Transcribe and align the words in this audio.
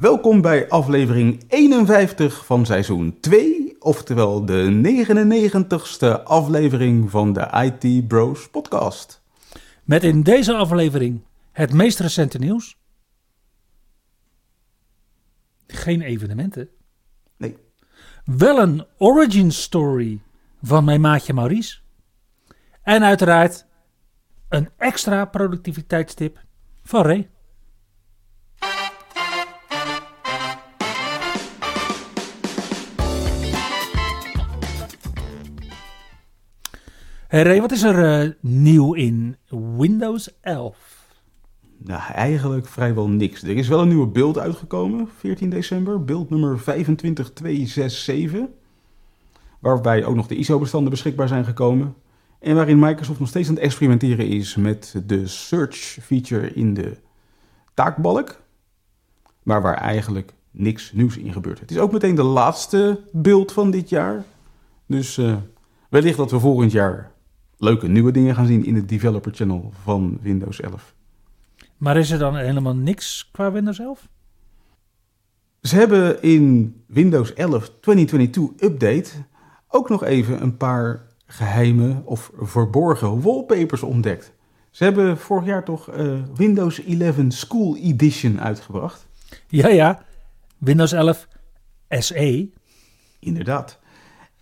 Welkom 0.00 0.40
bij 0.40 0.68
aflevering 0.68 1.44
51 1.48 2.46
van 2.46 2.66
seizoen 2.66 3.20
2, 3.20 3.76
oftewel 3.78 4.44
de 4.44 4.80
99ste 4.82 6.22
aflevering 6.24 7.10
van 7.10 7.32
de 7.32 7.72
IT 7.80 8.08
Bros 8.08 8.50
podcast. 8.50 9.22
Met 9.84 10.04
in 10.04 10.22
deze 10.22 10.54
aflevering 10.54 11.24
het 11.52 11.72
meest 11.72 11.98
recente 11.98 12.38
nieuws. 12.38 12.76
Geen 15.66 16.02
evenementen. 16.02 16.68
Nee. 17.36 17.56
Wel 18.24 18.58
een 18.58 18.86
origin 18.98 19.52
story 19.52 20.20
van 20.62 20.84
mijn 20.84 21.00
maatje 21.00 21.32
Maurice. 21.32 21.78
En 22.82 23.02
uiteraard 23.02 23.66
een 24.48 24.68
extra 24.76 25.24
productiviteitstip 25.24 26.44
van 26.82 27.02
Ray. 27.02 27.28
Hey 37.34 37.42
Ray, 37.42 37.60
wat 37.60 37.72
is 37.72 37.82
er 37.82 38.22
eh, 38.22 38.30
nieuw 38.40 38.92
in 38.92 39.36
Windows 39.76 40.40
11? 40.40 40.76
Nou, 41.78 42.12
eigenlijk 42.12 42.66
vrijwel 42.66 43.08
niks. 43.08 43.42
Er 43.42 43.56
is 43.56 43.68
wel 43.68 43.80
een 43.80 43.88
nieuwe 43.88 44.06
beeld 44.06 44.38
uitgekomen, 44.38 45.08
14 45.18 45.50
december. 45.50 46.04
Beeld 46.04 46.30
nummer 46.30 46.58
25267. 46.58 48.40
Waarbij 49.60 50.04
ook 50.04 50.14
nog 50.14 50.26
de 50.26 50.36
ISO-bestanden 50.36 50.90
beschikbaar 50.90 51.28
zijn 51.28 51.44
gekomen. 51.44 51.94
En 52.40 52.54
waarin 52.54 52.78
Microsoft 52.78 53.18
nog 53.18 53.28
steeds 53.28 53.48
aan 53.48 53.54
het 53.54 53.64
experimenteren 53.64 54.26
is 54.26 54.56
met 54.56 55.02
de 55.06 55.26
search 55.26 55.76
feature 56.02 56.52
in 56.52 56.74
de 56.74 56.96
taakbalk. 57.74 58.40
Maar 59.42 59.62
waar 59.62 59.76
eigenlijk 59.76 60.32
niks 60.50 60.92
nieuws 60.92 61.16
in 61.16 61.32
gebeurt. 61.32 61.60
Het 61.60 61.70
is 61.70 61.78
ook 61.78 61.92
meteen 61.92 62.14
de 62.14 62.22
laatste 62.22 63.00
beeld 63.12 63.52
van 63.52 63.70
dit 63.70 63.88
jaar. 63.88 64.24
Dus 64.86 65.18
uh, 65.18 65.36
wellicht 65.88 66.16
dat 66.16 66.30
we 66.30 66.38
volgend 66.38 66.72
jaar 66.72 67.12
leuke 67.58 67.88
nieuwe 67.88 68.12
dingen 68.12 68.34
gaan 68.34 68.46
zien 68.46 68.64
in 68.64 68.74
het 68.74 68.88
developer 68.88 69.34
channel 69.34 69.72
van 69.82 70.18
Windows 70.22 70.60
11. 70.60 70.94
Maar 71.76 71.96
is 71.96 72.10
er 72.10 72.18
dan 72.18 72.36
helemaal 72.36 72.76
niks 72.76 73.28
qua 73.32 73.52
Windows 73.52 73.78
11? 73.78 74.08
Ze 75.60 75.76
hebben 75.76 76.22
in 76.22 76.74
Windows 76.86 77.34
11 77.34 77.70
2022 77.80 78.68
Update 78.68 79.10
ook 79.68 79.88
nog 79.88 80.04
even 80.04 80.42
een 80.42 80.56
paar 80.56 81.06
geheime 81.26 82.02
of 82.04 82.30
verborgen 82.36 83.22
wallpapers 83.22 83.82
ontdekt. 83.82 84.32
Ze 84.70 84.84
hebben 84.84 85.18
vorig 85.18 85.44
jaar 85.44 85.64
toch 85.64 85.96
uh, 85.96 86.22
Windows 86.34 86.84
11 86.84 87.16
School 87.28 87.76
Edition 87.76 88.40
uitgebracht. 88.40 89.06
Ja, 89.48 89.68
ja. 89.68 90.04
Windows 90.58 90.92
11 90.92 91.28
SE. 91.88 92.50
Inderdaad. 93.18 93.78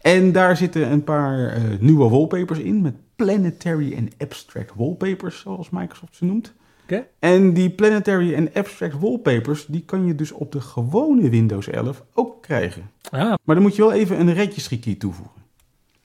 En 0.02 0.32
daar 0.32 0.56
zitten 0.56 0.92
een 0.92 1.04
paar 1.04 1.56
uh, 1.56 1.62
nieuwe 1.80 2.08
wallpapers 2.08 2.58
in 2.58 2.80
met 2.80 2.94
planetary 3.16 3.92
en 3.92 4.08
abstract 4.18 4.72
wallpapers, 4.74 5.40
zoals 5.40 5.70
Microsoft 5.70 6.16
ze 6.16 6.24
noemt. 6.24 6.52
Okay. 6.82 7.08
En 7.18 7.52
die 7.52 7.70
planetary 7.70 8.34
en 8.34 8.52
abstract 8.54 8.98
wallpapers, 8.98 9.66
die 9.66 9.82
kan 9.84 10.06
je 10.06 10.14
dus 10.14 10.32
op 10.32 10.52
de 10.52 10.60
gewone 10.60 11.28
Windows 11.28 11.68
11 11.68 12.04
ook 12.14 12.42
krijgen. 12.42 12.90
Ah. 13.10 13.20
Maar 13.20 13.54
dan 13.54 13.62
moet 13.62 13.76
je 13.76 13.82
wel 13.82 13.92
even 13.92 14.20
een 14.20 14.34
registry 14.34 14.94
toevoegen. 14.94 15.40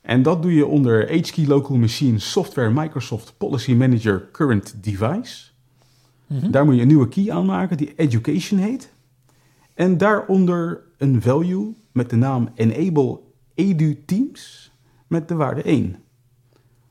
En 0.02 0.22
dat 0.22 0.42
doe 0.42 0.54
je 0.54 0.66
onder 0.66 1.18
HKey 1.18 1.46
Local 1.46 1.78
Machine 1.78 2.20
Software 2.20 2.70
Microsoft 2.70 3.34
Policy 3.38 3.74
Manager 3.74 4.28
Current 4.32 4.76
Device. 4.84 5.46
Mm 6.28 6.40
-hmm. 6.40 6.52
Daar 6.52 6.66
moet 6.66 6.76
je 6.76 6.82
een 6.82 6.88
nieuwe 6.88 7.08
key 7.08 7.32
aanmaken 7.32 7.78
die 7.78 7.94
Education 7.96 8.60
heet. 8.60 8.94
En 9.74 9.98
daaronder 9.98 10.82
een 10.98 11.22
value 11.22 11.74
met 11.92 12.10
de 12.10 12.16
naam 12.16 12.50
Enable 12.56 13.20
Edu 13.58 14.04
Teams 14.06 14.72
met 15.08 15.28
de 15.28 15.36
waarde 15.36 15.62
1. 15.62 15.96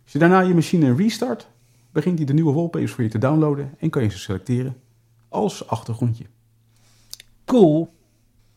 Als 0.02 0.12
je 0.12 0.18
daarna 0.18 0.40
je 0.40 0.54
machine 0.54 0.94
restart, 0.94 1.48
begint 1.92 2.18
hij 2.18 2.26
de 2.26 2.32
nieuwe 2.32 2.52
wallpapers 2.52 2.92
voor 2.92 3.04
je 3.04 3.10
te 3.10 3.18
downloaden 3.18 3.74
en 3.78 3.90
kan 3.90 4.02
je 4.02 4.08
ze 4.08 4.18
selecteren 4.18 4.76
als 5.28 5.68
achtergrondje. 5.68 6.24
Cool. 7.44 7.94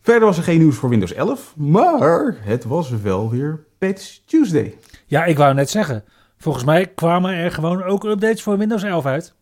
Verder 0.02 0.28
was 0.28 0.38
er 0.38 0.44
geen 0.44 0.60
nieuws 0.60 0.76
voor 0.76 0.90
Windows 0.90 1.14
11, 1.14 1.56
maar 1.58 2.38
het 2.40 2.64
was 2.64 2.90
wel 2.90 3.30
weer 3.30 3.66
Patch 3.78 4.20
Tuesday. 4.26 4.78
Ja, 5.06 5.26
ik 5.26 5.38
wou 5.38 5.54
net 5.54 5.70
zeggen. 5.70 6.04
Volgens 6.38 6.64
mij 6.64 6.88
kwamen 6.88 7.34
er 7.34 7.52
gewoon 7.52 7.84
ook 7.84 8.04
updates 8.04 8.44
voor 8.44 8.58
Windows 8.58 8.84
11 8.84 9.06
uit. 9.06 9.34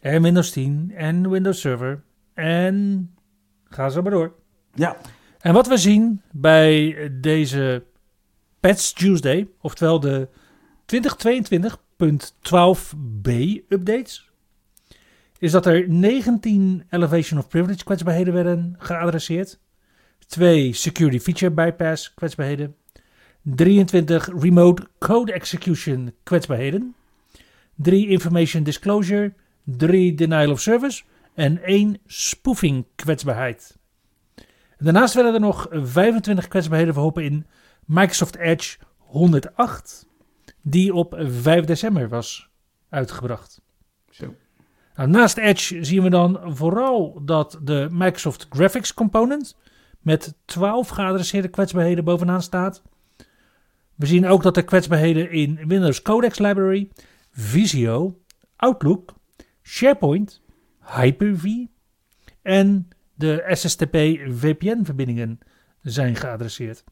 En 0.00 0.22
Windows 0.22 0.50
10 0.50 0.92
en 0.96 1.30
Windows 1.30 1.60
Server. 1.60 2.02
En 2.34 3.10
ga 3.68 3.88
zo 3.88 4.02
maar 4.02 4.10
door. 4.10 4.32
Ja. 4.74 4.96
En 5.44 5.52
wat 5.52 5.66
we 5.66 5.76
zien 5.76 6.22
bij 6.32 6.96
deze 7.20 7.84
Patch 8.60 8.92
Tuesday, 8.92 9.48
oftewel 9.60 10.00
de 10.00 10.28
2022.12b 10.94 13.30
updates, 13.68 14.30
is 15.38 15.52
dat 15.52 15.66
er 15.66 15.88
19 15.88 16.84
Elevation 16.90 17.38
of 17.38 17.48
Privilege 17.48 17.84
kwetsbaarheden 17.84 18.34
werden 18.34 18.74
geadresseerd, 18.78 19.58
2 20.26 20.72
Security 20.72 21.20
Feature 21.20 21.50
Bypass 21.50 22.14
kwetsbaarheden, 22.14 22.76
23 23.42 24.28
Remote 24.38 24.86
Code 24.98 25.32
Execution 25.32 26.14
kwetsbaarheden, 26.22 26.94
3 27.74 28.08
Information 28.08 28.62
Disclosure, 28.62 29.32
3 29.64 30.14
Denial 30.14 30.50
of 30.50 30.60
Service 30.60 31.02
en 31.34 31.62
1 31.62 31.98
Spoofing 32.06 32.84
kwetsbaarheid. 32.94 33.82
Daarnaast 34.78 35.14
werden 35.14 35.34
er 35.34 35.40
nog 35.40 35.66
25 35.70 36.48
kwetsbaarheden 36.48 36.94
verholpen 36.94 37.24
in 37.24 37.46
Microsoft 37.84 38.36
Edge 38.36 38.78
108, 38.98 40.06
die 40.62 40.94
op 40.94 41.14
5 41.18 41.64
december 41.64 42.08
was 42.08 42.48
uitgebracht. 42.88 43.62
Zo. 44.10 44.34
Nou, 44.94 45.08
naast 45.08 45.36
Edge 45.36 45.84
zien 45.84 46.02
we 46.02 46.10
dan 46.10 46.40
vooral 46.56 47.20
dat 47.24 47.58
de 47.62 47.88
Microsoft 47.90 48.46
Graphics 48.50 48.94
Component 48.94 49.56
met 50.00 50.34
12 50.44 50.88
geadresseerde 50.88 51.48
kwetsbaarheden 51.48 52.04
bovenaan 52.04 52.42
staat. 52.42 52.82
We 53.94 54.06
zien 54.06 54.26
ook 54.26 54.42
dat 54.42 54.56
er 54.56 54.64
kwetsbaarheden 54.64 55.30
in 55.30 55.60
Windows 55.66 56.02
Codex 56.02 56.38
Library, 56.38 56.90
Visio, 57.30 58.18
Outlook, 58.56 59.14
SharePoint, 59.62 60.42
Hyper-V 60.80 61.46
en 62.42 62.88
de 63.14 63.44
SSTP 63.48 63.96
VPN-verbindingen 64.28 65.38
zijn 65.82 66.16
geadresseerd. 66.16 66.84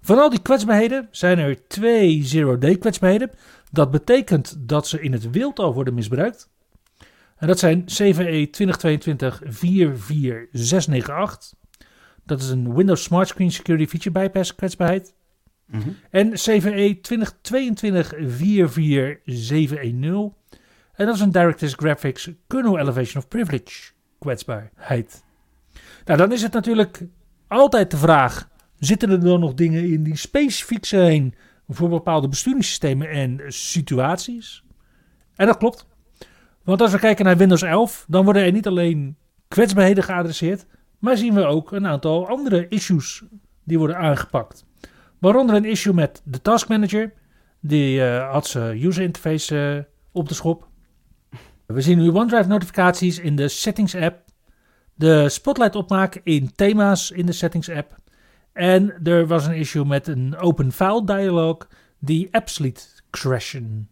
Van 0.00 0.18
al 0.18 0.30
die 0.30 0.42
kwetsbaarheden 0.42 1.08
zijn 1.10 1.38
er 1.38 1.68
twee 1.68 2.22
zero-day 2.22 2.78
kwetsbaarheden. 2.78 3.30
Dat 3.70 3.90
betekent 3.90 4.56
dat 4.58 4.88
ze 4.88 5.00
in 5.00 5.12
het 5.12 5.30
wild 5.30 5.58
al 5.58 5.74
worden 5.74 5.94
misbruikt. 5.94 6.50
En 7.36 7.46
dat 7.46 7.58
zijn 7.58 7.84
CVE 7.84 8.50
2022-44698. 8.50 8.54
Dat 12.24 12.40
is 12.40 12.48
een 12.48 12.74
Windows 12.74 13.02
Smart 13.02 13.28
Screen 13.28 13.52
Security 13.52 13.86
Feature 13.86 14.10
Bypass 14.10 14.54
kwetsbaarheid. 14.54 15.14
Mm 15.66 15.80
-hmm. 15.80 15.96
En 16.10 16.32
CVE 16.32 16.98
2022-44710. 17.00 17.04
En 20.94 21.06
dat 21.06 21.14
is 21.14 21.20
een 21.20 21.32
DirectX 21.32 21.74
Graphics 21.74 22.30
Kernel 22.46 22.78
Elevation 22.78 23.22
of 23.22 23.28
Privilege 23.28 23.92
kwetsbaarheid. 24.18 25.24
Nou, 26.04 26.18
dan 26.18 26.32
is 26.32 26.42
het 26.42 26.52
natuurlijk 26.52 27.06
altijd 27.48 27.90
de 27.90 27.96
vraag: 27.96 28.48
zitten 28.78 29.10
er 29.10 29.20
dan 29.20 29.40
nog 29.40 29.54
dingen 29.54 29.90
in 29.90 30.02
die 30.02 30.16
specifiek 30.16 30.84
zijn 30.84 31.34
voor 31.68 31.88
bepaalde 31.88 32.28
besturingssystemen 32.28 33.08
en 33.08 33.40
situaties? 33.46 34.64
En 35.36 35.46
dat 35.46 35.56
klopt. 35.56 35.86
Want 36.64 36.80
als 36.80 36.92
we 36.92 36.98
kijken 36.98 37.24
naar 37.24 37.36
Windows 37.36 37.62
11, 37.62 38.04
dan 38.08 38.24
worden 38.24 38.44
er 38.44 38.52
niet 38.52 38.66
alleen 38.66 39.16
kwetsbaarheden 39.48 40.04
geadresseerd, 40.04 40.66
maar 40.98 41.16
zien 41.16 41.34
we 41.34 41.44
ook 41.44 41.72
een 41.72 41.86
aantal 41.86 42.28
andere 42.28 42.68
issues 42.68 43.22
die 43.64 43.78
worden 43.78 43.96
aangepakt. 43.96 44.64
Waaronder 45.18 45.56
een 45.56 45.64
issue 45.64 45.92
met 45.92 46.22
de 46.24 46.42
Task 46.42 46.68
Manager, 46.68 47.12
die 47.60 47.98
uh, 47.98 48.30
had 48.32 48.46
zijn 48.46 48.84
user 48.84 49.02
interface 49.02 49.74
uh, 49.76 49.82
op 50.12 50.28
de 50.28 50.34
schop. 50.34 50.68
We 51.66 51.80
zien 51.80 51.98
nu 51.98 52.10
OneDrive 52.10 52.48
notificaties 52.48 53.18
in 53.18 53.36
de 53.36 53.48
Settings 53.48 53.94
app. 53.94 54.23
De 54.94 55.28
Spotlight 55.28 55.76
opmaak 55.76 56.20
in 56.22 56.52
thema's 56.54 57.10
in 57.10 57.26
de 57.26 57.32
Settings 57.32 57.70
app. 57.70 57.96
En 58.52 58.94
er 59.02 59.26
was 59.26 59.46
een 59.46 59.54
issue 59.54 59.84
met 59.84 60.06
een 60.06 60.36
open 60.36 60.72
file 60.72 61.04
dialog 61.04 61.68
die 61.98 62.28
apps 62.30 62.58
liet 62.58 63.02
crashen. 63.10 63.88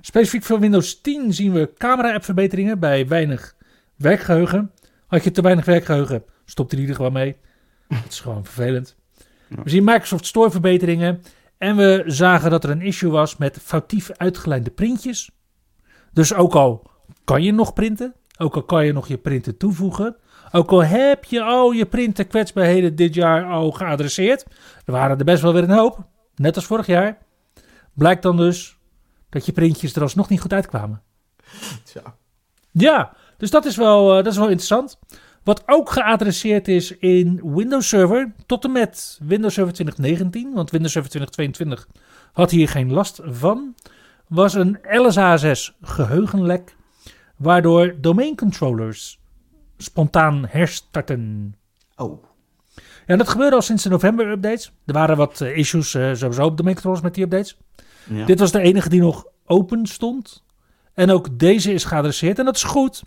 Specifiek 0.00 0.42
voor 0.42 0.60
Windows 0.60 1.00
10 1.00 1.34
zien 1.34 1.52
we 1.52 1.72
camera-app 1.78 2.24
verbeteringen 2.24 2.78
bij 2.78 3.08
weinig 3.08 3.56
werkgeheugen. 3.96 4.70
Had 5.06 5.24
je 5.24 5.30
te 5.30 5.42
weinig 5.42 5.64
werkgeheugen, 5.64 6.24
stopt 6.44 6.72
hij 6.72 6.88
er 6.88 6.94
gewoon 6.94 7.12
mee. 7.12 7.36
Dat 7.88 7.98
is 8.08 8.20
gewoon 8.20 8.44
vervelend. 8.44 8.96
We 9.48 9.70
zien 9.70 9.84
Microsoft 9.84 10.26
Store 10.26 10.50
verbeteringen. 10.50 11.22
En 11.58 11.76
we 11.76 12.02
zagen 12.06 12.50
dat 12.50 12.64
er 12.64 12.70
een 12.70 12.82
issue 12.82 13.10
was 13.10 13.36
met 13.36 13.58
foutief 13.62 14.10
uitgelijnde 14.10 14.70
printjes. 14.70 15.30
Dus 16.12 16.34
ook 16.34 16.54
al 16.54 16.90
kan 17.24 17.42
je 17.42 17.52
nog 17.52 17.72
printen, 17.72 18.14
ook 18.38 18.54
al 18.54 18.62
kan 18.62 18.86
je 18.86 18.92
nog 18.92 19.08
je 19.08 19.18
printen 19.18 19.56
toevoegen, 19.56 20.16
ook 20.52 20.70
al 20.70 20.84
heb 20.84 21.24
je 21.24 21.42
al 21.42 21.72
je 21.72 21.86
printen 21.86 22.26
kwetsbaarheden 22.26 22.96
dit 22.96 23.14
jaar 23.14 23.44
al 23.44 23.70
geadresseerd, 23.70 24.46
er 24.84 24.92
waren 24.92 25.18
er 25.18 25.24
best 25.24 25.42
wel 25.42 25.52
weer 25.52 25.62
een 25.62 25.70
hoop, 25.70 26.06
net 26.34 26.56
als 26.56 26.66
vorig 26.66 26.86
jaar, 26.86 27.18
blijkt 27.94 28.22
dan 28.22 28.36
dus 28.36 28.76
dat 29.30 29.46
je 29.46 29.52
printjes 29.52 29.94
er 29.94 30.02
alsnog 30.02 30.28
niet 30.28 30.40
goed 30.40 30.52
uitkwamen. 30.52 31.02
Tja. 31.84 32.14
Ja, 32.72 33.16
dus 33.36 33.50
dat 33.50 33.64
is 33.64 33.76
wel, 33.76 34.10
eh, 34.10 34.16
dat 34.16 34.32
is 34.32 34.38
wel 34.38 34.48
interessant. 34.48 34.98
Wat 35.44 35.62
ook 35.66 35.90
geadresseerd 35.90 36.68
is 36.68 36.96
in 36.96 37.40
Windows 37.54 37.88
Server 37.88 38.32
tot 38.46 38.64
en 38.64 38.72
met 38.72 39.18
Windows 39.22 39.54
Server 39.54 39.72
2019, 39.72 40.54
want 40.54 40.70
Windows 40.70 40.92
Server 40.92 41.10
2022 41.10 42.02
had 42.32 42.50
hier 42.50 42.68
geen 42.68 42.92
last 42.92 43.20
van, 43.24 43.74
was 44.28 44.54
een 44.54 44.78
LSA6 44.82 45.74
geheugenlek, 45.80 46.76
waardoor 47.36 47.94
domain 48.00 48.36
controllers 48.36 49.20
spontaan 49.76 50.46
herstarten. 50.48 51.54
Oh. 51.96 52.24
Ja, 53.06 53.16
dat 53.16 53.28
gebeurde 53.28 53.56
al 53.56 53.62
sinds 53.62 53.82
de 53.82 53.88
november 53.88 54.30
updates. 54.30 54.72
Er 54.84 54.92
waren 54.92 55.16
wat 55.16 55.40
eh, 55.40 55.56
issues 55.56 55.94
eh, 55.94 56.14
sowieso 56.14 56.44
op 56.44 56.56
domain 56.56 56.74
controllers 56.74 57.04
met 57.04 57.14
die 57.14 57.24
updates. 57.24 57.56
Ja. 58.04 58.24
Dit 58.24 58.38
was 58.38 58.52
de 58.52 58.60
enige 58.60 58.88
die 58.88 59.00
nog 59.00 59.26
open 59.44 59.86
stond. 59.86 60.44
En 60.94 61.10
ook 61.10 61.38
deze 61.38 61.72
is 61.72 61.84
geadresseerd. 61.84 62.38
En 62.38 62.44
dat 62.44 62.56
is 62.56 62.62
goed. 62.62 63.02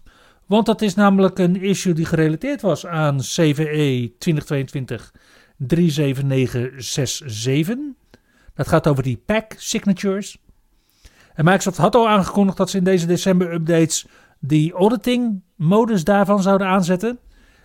Want 0.45 0.65
dat 0.65 0.81
is 0.81 0.95
namelijk 0.95 1.39
een 1.39 1.61
issue 1.61 1.93
die 1.93 2.05
gerelateerd 2.05 2.61
was 2.61 2.85
aan 2.85 3.15
E 3.15 3.21
CVE 3.21 4.13
2022 4.17 5.13
37967. 5.57 7.77
Dat 8.53 8.67
gaat 8.67 8.87
over 8.87 9.03
die 9.03 9.21
pack 9.25 9.53
signatures. 9.57 10.37
En 11.33 11.45
Microsoft 11.45 11.77
had 11.77 11.95
al 11.95 12.09
aangekondigd 12.09 12.57
dat 12.57 12.69
ze 12.69 12.77
in 12.77 12.83
deze 12.83 13.05
december 13.05 13.53
updates 13.53 14.05
die 14.39 14.73
auditing 14.73 15.41
modus 15.55 16.03
daarvan 16.03 16.41
zouden 16.41 16.67
aanzetten. 16.67 17.19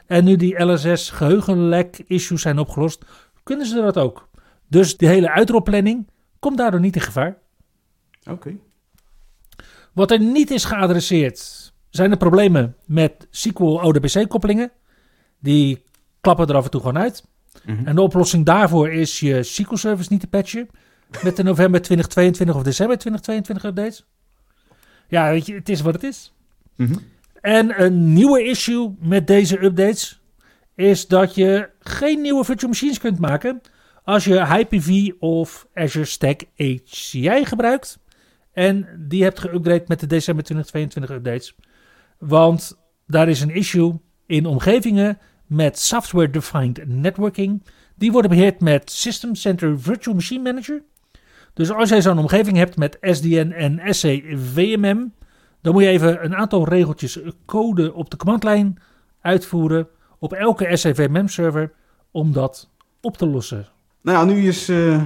En 0.07 0.25
nu 0.25 0.37
die 0.37 0.63
LSS 0.63 1.11
geheugenlek 1.11 2.03
issues 2.07 2.43
zijn 2.43 2.59
opgelost, 2.59 3.05
kunnen 3.43 3.67
ze 3.67 3.75
dat 3.75 3.99
ook. 3.99 4.29
Dus 4.69 4.97
die 4.97 5.09
hele 5.09 5.31
uitropplanning 5.31 6.09
komt 6.39 6.57
daardoor 6.57 6.81
niet 6.81 6.97
in 6.97 7.03
gevaar. 7.03 7.39
Oké. 8.31 8.57
Wat 9.93 10.11
er 10.11 10.21
niet 10.21 10.51
is 10.51 10.65
geadresseerd 10.65 11.73
zijn 11.91 12.11
de 12.11 12.17
problemen 12.17 12.77
met 12.85 13.27
SQL 13.31 13.65
ODBC 13.65 14.29
koppelingen. 14.29 14.73
Die 15.39 15.85
klappen 16.21 16.47
er 16.47 16.55
af 16.55 16.65
en 16.65 16.71
toe 16.71 16.81
gewoon 16.81 16.99
uit. 16.99 17.25
Mhm. 17.65 17.87
En 17.87 17.95
de 17.95 18.01
oplossing 18.01 18.45
daarvoor 18.45 18.91
is 18.91 19.21
je 19.21 19.43
SQL 19.43 19.77
service 19.77 20.13
niet 20.13 20.21
te 20.21 20.27
patchen. 20.27 20.69
Met 21.23 21.37
de 21.37 21.43
november 21.43 21.83
2022 21.83 22.57
of 22.57 22.63
december 22.63 22.99
2022 22.99 23.65
updates. 23.71 24.05
Ja, 25.09 25.31
weet 25.31 25.47
je, 25.47 25.55
het 25.55 25.69
is 25.69 25.81
wat 25.81 25.95
het 25.95 26.03
is. 26.03 26.34
Mhm. 26.77 26.95
En 27.41 27.83
een 27.83 28.13
nieuwe 28.13 28.43
issue 28.43 28.95
met 29.01 29.27
deze 29.27 29.65
updates 29.65 30.21
is 30.75 31.07
dat 31.07 31.35
je 31.35 31.69
geen 31.79 32.21
nieuwe 32.21 32.45
virtual 32.45 32.71
machines 32.71 32.99
kunt 32.99 33.19
maken 33.19 33.61
als 34.05 34.25
je 34.25 34.47
Hyper-V 34.47 35.11
of 35.19 35.67
Azure 35.75 36.05
Stack 36.05 36.41
HCI 36.57 37.45
gebruikt 37.45 37.99
en 38.53 38.89
die 39.09 39.23
hebt 39.23 39.41
geüpgrade 39.41 39.87
met 39.87 40.01
de 40.01 40.07
december 40.07 40.45
2022 40.45 41.11
updates. 41.17 41.55
Want 42.19 42.79
daar 43.07 43.29
is 43.29 43.41
een 43.41 43.55
issue 43.55 44.01
in 44.27 44.47
omgevingen 44.47 45.19
met 45.47 45.79
Software 45.79 46.31
Defined 46.31 46.87
Networking. 46.87 47.63
Die 47.97 48.13
worden 48.13 48.31
beheerd 48.31 48.61
met 48.61 48.91
System 48.91 49.35
Center 49.35 49.81
Virtual 49.81 50.15
Machine 50.15 50.43
Manager. 50.43 50.83
Dus 51.55 51.71
als 51.71 51.89
jij 51.89 52.03
zo'n 52.03 52.19
omgeving 52.19 52.57
hebt 52.57 52.77
met 52.77 52.99
SDN 53.01 53.51
en 53.51 53.95
SCVMM, 53.95 55.13
dan 55.65 55.73
moet 55.73 55.83
je 55.83 55.89
even 55.89 56.25
een 56.25 56.35
aantal 56.35 56.69
regeltjes 56.69 57.21
code 57.45 57.95
op 57.95 58.11
de 58.11 58.17
commandlijn 58.17 58.79
uitvoeren 59.21 59.89
op 60.19 60.33
elke 60.33 60.77
SCVMM 60.77 61.29
server 61.29 61.73
om 62.11 62.33
dat 62.33 62.71
op 63.01 63.17
te 63.17 63.27
lossen. 63.27 63.69
Nou 64.01 64.19
ja, 64.19 64.35
nu 64.35 64.47
is 64.49 64.69
eh, 64.69 65.03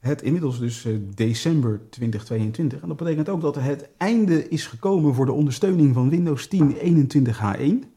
het 0.00 0.22
inmiddels 0.22 0.58
dus 0.58 0.84
eh, 0.84 0.94
december 1.14 1.80
2022. 1.90 2.80
En 2.80 2.88
dat 2.88 2.96
betekent 2.96 3.28
ook 3.28 3.40
dat 3.40 3.54
het 3.54 3.88
einde 3.96 4.48
is 4.48 4.66
gekomen 4.66 5.14
voor 5.14 5.26
de 5.26 5.32
ondersteuning 5.32 5.94
van 5.94 6.10
Windows 6.10 6.46
10 6.46 6.76
21H1. 6.76 7.88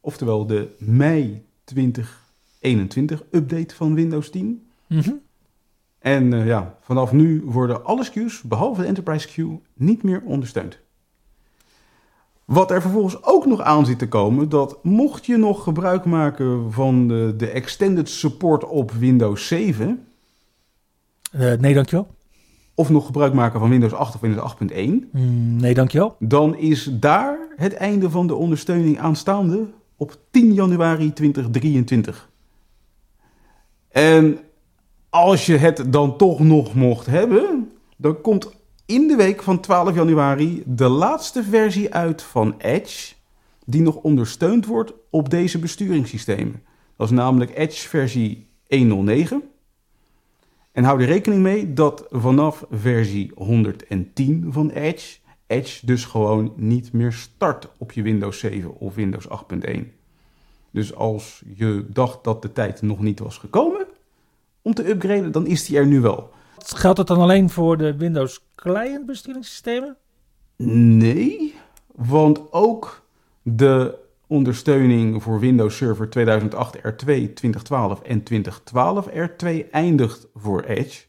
Oftewel 0.00 0.46
de 0.46 0.68
mei 0.78 1.44
2021 1.64 3.22
update 3.30 3.74
van 3.74 3.94
Windows 3.94 4.30
10. 4.30 4.66
Mhm. 4.86 5.12
En 5.98 6.32
eh, 6.32 6.46
ja, 6.46 6.76
vanaf 6.80 7.12
nu 7.12 7.42
worden 7.44 7.84
alle 7.84 8.04
SKU's, 8.04 8.42
behalve 8.42 8.80
de 8.80 8.86
Enterprise 8.86 9.28
SKU, 9.28 9.60
niet 9.74 10.02
meer 10.02 10.22
ondersteund. 10.24 10.80
Wat 12.52 12.70
er 12.70 12.80
vervolgens 12.80 13.24
ook 13.24 13.46
nog 13.46 13.60
aan 13.60 13.86
zit 13.86 13.98
te 13.98 14.08
komen, 14.08 14.48
dat 14.48 14.78
mocht 14.82 15.26
je 15.26 15.36
nog 15.36 15.62
gebruik 15.62 16.04
maken 16.04 16.72
van 16.72 17.08
de, 17.08 17.34
de 17.36 17.46
extended 17.48 18.08
support 18.08 18.64
op 18.64 18.90
Windows 18.90 19.46
7, 19.46 20.06
Eh, 21.30 21.52
nee, 21.52 21.74
dankjewel. 21.74 22.06
of 22.74 22.90
nog 22.90 23.06
gebruik 23.06 23.32
maken 23.34 23.60
van 23.60 23.68
Windows 23.70 23.92
8 23.92 24.14
of 24.14 24.20
Windows 24.20 24.42
8.1, 24.42 25.08
Mm, 25.12 25.56
nee, 25.56 25.74
dankjewel. 25.74 26.16
dan 26.18 26.56
is 26.56 26.90
daar 26.92 27.38
het 27.56 27.72
einde 27.74 28.10
van 28.10 28.26
de 28.26 28.34
ondersteuning 28.34 28.98
aanstaande 28.98 29.66
op 29.96 30.16
10 30.30 30.52
januari 30.52 31.12
2023. 31.12 32.28
En 33.88 34.38
als 35.10 35.46
je 35.46 35.56
het 35.56 35.84
dan 35.92 36.16
toch 36.16 36.38
nog 36.40 36.74
mocht 36.74 37.06
hebben, 37.06 37.70
dan 37.96 38.20
komt 38.20 38.50
in 38.92 39.08
de 39.08 39.16
week 39.16 39.42
van 39.42 39.60
12 39.60 39.94
januari 39.94 40.62
de 40.66 40.88
laatste 40.88 41.42
versie 41.42 41.94
uit 41.94 42.22
van 42.22 42.54
Edge, 42.58 43.14
die 43.64 43.82
nog 43.82 43.96
ondersteund 43.96 44.66
wordt 44.66 44.92
op 45.10 45.30
deze 45.30 45.58
besturingssystemen. 45.58 46.62
Dat 46.96 47.06
is 47.06 47.16
namelijk 47.16 47.56
Edge 47.56 47.88
versie 47.88 48.46
109. 48.68 49.42
En 50.72 50.84
hou 50.84 51.00
er 51.00 51.06
rekening 51.06 51.42
mee 51.42 51.72
dat 51.72 52.06
vanaf 52.10 52.64
versie 52.70 53.32
110 53.34 54.46
van 54.48 54.70
Edge, 54.70 55.18
Edge 55.46 55.86
dus 55.86 56.04
gewoon 56.04 56.52
niet 56.56 56.92
meer 56.92 57.12
start 57.12 57.68
op 57.78 57.92
je 57.92 58.02
Windows 58.02 58.38
7 58.38 58.78
of 58.78 58.94
Windows 58.94 59.28
8.1. 59.28 59.80
Dus 60.70 60.94
als 60.94 61.42
je 61.54 61.86
dacht 61.88 62.24
dat 62.24 62.42
de 62.42 62.52
tijd 62.52 62.82
nog 62.82 63.00
niet 63.00 63.18
was 63.18 63.38
gekomen 63.38 63.86
om 64.62 64.74
te 64.74 64.88
upgraden, 64.88 65.32
dan 65.32 65.46
is 65.46 65.66
die 65.66 65.76
er 65.76 65.86
nu 65.86 66.00
wel. 66.00 66.30
Geldt 66.64 66.98
het 66.98 67.06
dan 67.06 67.20
alleen 67.20 67.50
voor 67.50 67.76
de 67.76 67.96
Windows 67.96 68.40
client 68.54 69.06
besturingssystemen? 69.06 69.96
Nee, 70.96 71.54
want 71.94 72.52
ook 72.52 73.02
de 73.42 73.98
ondersteuning 74.26 75.22
voor 75.22 75.40
Windows 75.40 75.76
Server 75.76 76.10
2008 76.10 76.76
R2, 76.78 77.04
2012 77.34 78.00
en 78.00 78.22
2012 78.22 79.08
R2 79.08 79.70
eindigt 79.70 80.26
voor 80.34 80.62
Edge. 80.62 81.02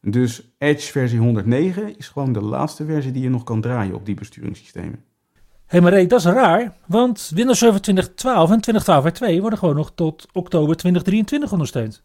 Dus 0.00 0.54
Edge 0.58 0.90
versie 0.90 1.18
109 1.18 1.96
is 1.98 2.08
gewoon 2.08 2.32
de 2.32 2.42
laatste 2.42 2.84
versie 2.84 3.12
die 3.12 3.22
je 3.22 3.30
nog 3.30 3.44
kan 3.44 3.60
draaien 3.60 3.94
op 3.94 4.06
die 4.06 4.14
besturingssystemen. 4.14 5.04
Hé, 5.66 5.80
maar 5.80 5.92
Ray, 5.92 6.06
dat 6.06 6.18
is 6.18 6.24
raar, 6.24 6.76
want 6.86 7.30
Windows 7.34 7.58
Server 7.58 7.80
2012 7.80 8.50
en 8.50 8.60
2012 8.60 9.36
R2 9.36 9.40
worden 9.40 9.58
gewoon 9.58 9.76
nog 9.76 9.92
tot 9.94 10.26
oktober 10.32 10.76
2023 10.76 11.52
ondersteund. 11.52 12.04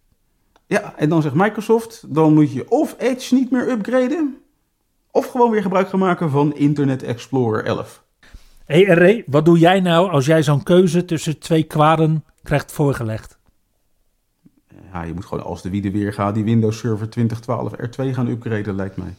Ja, 0.72 0.94
en 0.98 1.10
dan 1.10 1.22
zegt 1.22 1.36
Microsoft, 1.36 2.16
dan 2.16 2.34
moet 2.34 2.52
je 2.52 2.70
of 2.70 2.96
Edge 2.98 3.36
niet 3.36 3.52
meer 3.52 3.70
upgraden, 3.70 4.38
of 5.12 5.28
gewoon 5.28 5.52
weer 5.52 5.62
gebruik 5.62 5.90
gaan 5.90 6.00
maken 6.00 6.30
van 6.30 6.56
Internet 6.56 7.04
Explorer 7.04 7.66
11. 7.66 8.04
Hé, 8.66 8.82
en 8.84 8.96
Ray, 8.96 9.24
wat 9.28 9.46
doe 9.46 9.60
jij 9.60 9.80
nou 9.80 10.12
als 10.12 10.26
jij 10.26 10.44
zo'n 10.44 10.64
keuze 10.64 11.06
tussen 11.06 11.40
twee 11.40 11.64
kwaden 11.64 12.26
krijgt 12.44 12.72
voorgelegd? 12.72 13.40
Ja, 14.92 15.04
je 15.04 15.14
moet 15.14 15.26
gewoon 15.26 15.44
als 15.44 15.62
de 15.62 15.70
wiede 15.70 15.92
weer 15.92 16.14
gaat 16.14 16.34
die 16.34 16.44
Windows 16.44 16.78
Server 16.78 17.10
2012 17.10 17.74
R2 17.74 18.14
gaan 18.14 18.28
upgraden, 18.28 18.76
lijkt 18.76 18.98
mij. 18.98 19.14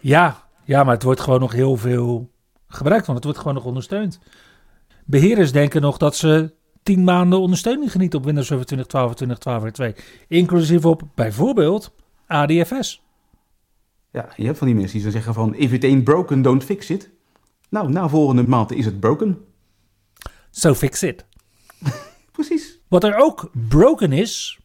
Ja, 0.00 0.48
ja, 0.64 0.84
maar 0.84 0.94
het 0.94 1.02
wordt 1.02 1.20
gewoon 1.20 1.40
nog 1.40 1.52
heel 1.52 1.76
veel 1.76 2.30
gebruikt, 2.68 3.06
want 3.06 3.16
het 3.16 3.26
wordt 3.26 3.40
gewoon 3.40 3.56
nog 3.56 3.64
ondersteund. 3.64 4.18
Beheerders 5.04 5.52
denken 5.52 5.80
nog 5.80 5.96
dat 5.96 6.16
ze 6.16 6.56
10 6.88 7.04
maanden 7.04 7.40
ondersteuning 7.40 7.92
genieten 7.92 8.18
op 8.18 8.24
Windows 8.24 8.46
Server 8.46 8.66
2012 8.66 9.20
en 9.20 9.34
2012 9.34 9.92
R2. 9.92 10.26
Inclusief 10.28 10.84
op 10.84 11.02
bijvoorbeeld 11.14 11.94
ADFS. 12.26 13.02
Ja, 14.10 14.28
je 14.36 14.44
hebt 14.44 14.58
van 14.58 14.66
die 14.66 14.76
mensen 14.76 15.00
die 15.00 15.10
zeggen 15.10 15.34
van, 15.34 15.54
if 15.54 15.72
it 15.72 15.84
ain't 15.84 16.04
broken, 16.04 16.42
don't 16.42 16.64
fix 16.64 16.90
it. 16.90 17.10
Nou, 17.68 17.90
na 17.90 18.08
volgende 18.08 18.42
maand 18.42 18.72
is 18.72 18.84
het 18.84 19.00
broken. 19.00 19.38
So 20.50 20.74
fix 20.74 21.02
it. 21.02 21.24
Precies. 22.32 22.78
Wat 22.88 23.04
er 23.04 23.16
ook 23.16 23.50
broken 23.68 24.12
is, 24.12 24.58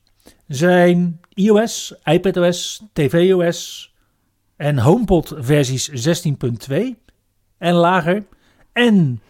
zijn 0.48 1.20
iOS, 1.34 1.96
iPadOS, 2.04 2.84
tvOS 2.94 3.94
en 4.56 4.80
HomePod 4.80 5.34
versies 5.38 6.10
16.2 6.70 6.76
en 7.58 7.74
lager. 7.74 8.26
En 8.72 9.22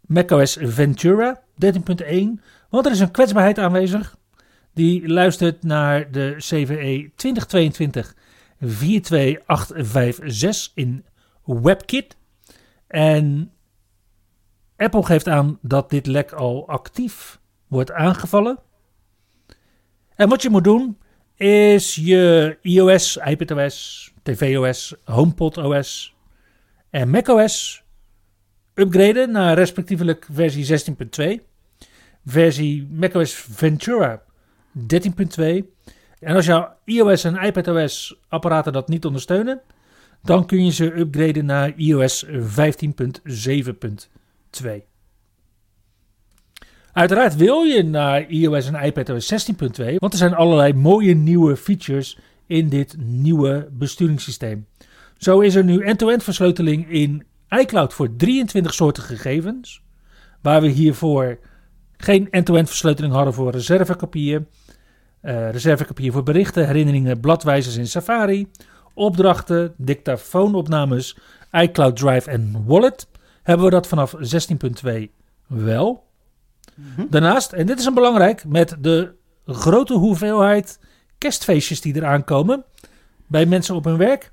macOS 0.00 0.56
Ventura 0.60 1.41
13.1. 1.54 1.58
Want 2.68 2.86
er 2.86 2.92
is 2.92 3.00
een 3.00 3.10
kwetsbaarheid 3.10 3.58
aanwezig. 3.58 4.16
Die 4.74 5.08
luistert 5.08 5.62
naar 5.62 6.10
de 6.10 6.34
CVE 6.38 7.10
2022 7.16 8.14
42856 8.60 10.72
in 10.74 11.04
WebKit. 11.44 12.16
En 12.86 13.52
Apple 14.76 15.04
geeft 15.04 15.28
aan 15.28 15.58
dat 15.62 15.90
dit 15.90 16.06
lek 16.06 16.32
al 16.32 16.68
actief 16.68 17.40
wordt 17.66 17.92
aangevallen. 17.92 18.58
En 20.14 20.28
wat 20.28 20.42
je 20.42 20.50
moet 20.50 20.64
doen 20.64 20.98
is 21.36 21.94
je 21.94 22.58
iOS, 22.62 23.16
iPadOS, 23.16 24.12
tvOS, 24.22 24.94
HomePodOS 25.04 26.14
en 26.90 27.10
macOS 27.10 27.81
upgraden 28.74 29.30
naar 29.30 29.54
respectievelijk 29.54 30.26
versie 30.32 30.94
16.2, 31.38 31.42
versie 32.24 32.88
macOS 32.90 33.34
Ventura 33.34 34.22
13.2. 34.78 35.44
En 36.18 36.34
als 36.34 36.46
jouw 36.46 36.76
iOS 36.84 37.24
en 37.24 37.36
iPadOS 37.36 38.18
apparaten 38.28 38.72
dat 38.72 38.88
niet 38.88 39.04
ondersteunen, 39.04 39.60
dan 40.22 40.46
kun 40.46 40.64
je 40.64 40.72
ze 40.72 40.98
upgraden 40.98 41.44
naar 41.44 41.72
iOS 41.76 42.26
15.7.2. 42.26 42.32
Uiteraard 46.92 47.36
wil 47.36 47.62
je 47.62 47.82
naar 47.82 48.30
iOS 48.30 48.66
en 48.66 48.84
iPadOS 48.84 49.32
16.2, 49.32 49.38
want 49.96 50.12
er 50.12 50.18
zijn 50.18 50.34
allerlei 50.34 50.72
mooie 50.72 51.14
nieuwe 51.14 51.56
features 51.56 52.18
in 52.46 52.68
dit 52.68 52.96
nieuwe 52.98 53.68
besturingssysteem. 53.72 54.66
Zo 55.18 55.40
is 55.40 55.54
er 55.54 55.64
nu 55.64 55.84
end-to-end 55.84 56.24
versleuteling 56.24 56.90
in 56.90 57.24
iCloud 57.60 57.94
voor 57.94 58.16
23 58.16 58.74
soorten 58.74 59.02
gegevens, 59.02 59.82
waar 60.40 60.60
we 60.60 60.68
hiervoor 60.68 61.38
geen 61.96 62.30
end-to-end 62.30 62.68
versleuteling 62.68 63.12
hadden 63.12 63.34
voor 63.34 63.50
reservekopieën, 63.50 64.46
uh, 65.22 65.50
reservekopieën 65.50 66.12
voor 66.12 66.22
berichten, 66.22 66.66
herinneringen, 66.66 67.20
bladwijzers 67.20 67.76
in 67.76 67.86
Safari, 67.86 68.50
opdrachten, 68.94 69.74
dictafoonopnames, 69.76 71.18
iCloud 71.52 71.96
Drive 71.96 72.30
en 72.30 72.64
Wallet. 72.66 73.06
Hebben 73.42 73.64
we 73.64 73.70
dat 73.70 73.86
vanaf 73.86 74.14
16.2 74.18 75.10
wel. 75.46 76.04
Mhm. 76.74 77.06
Daarnaast, 77.10 77.52
en 77.52 77.66
dit 77.66 77.78
is 77.78 77.84
een 77.84 77.94
belangrijk, 77.94 78.44
met 78.44 78.76
de 78.80 79.14
grote 79.46 79.94
hoeveelheid 79.94 80.78
kerstfeestjes 81.18 81.80
die 81.80 81.96
eraan 81.96 82.24
komen 82.24 82.64
bij 83.26 83.46
mensen 83.46 83.74
op 83.74 83.84
hun 83.84 83.96
werk. 83.96 84.32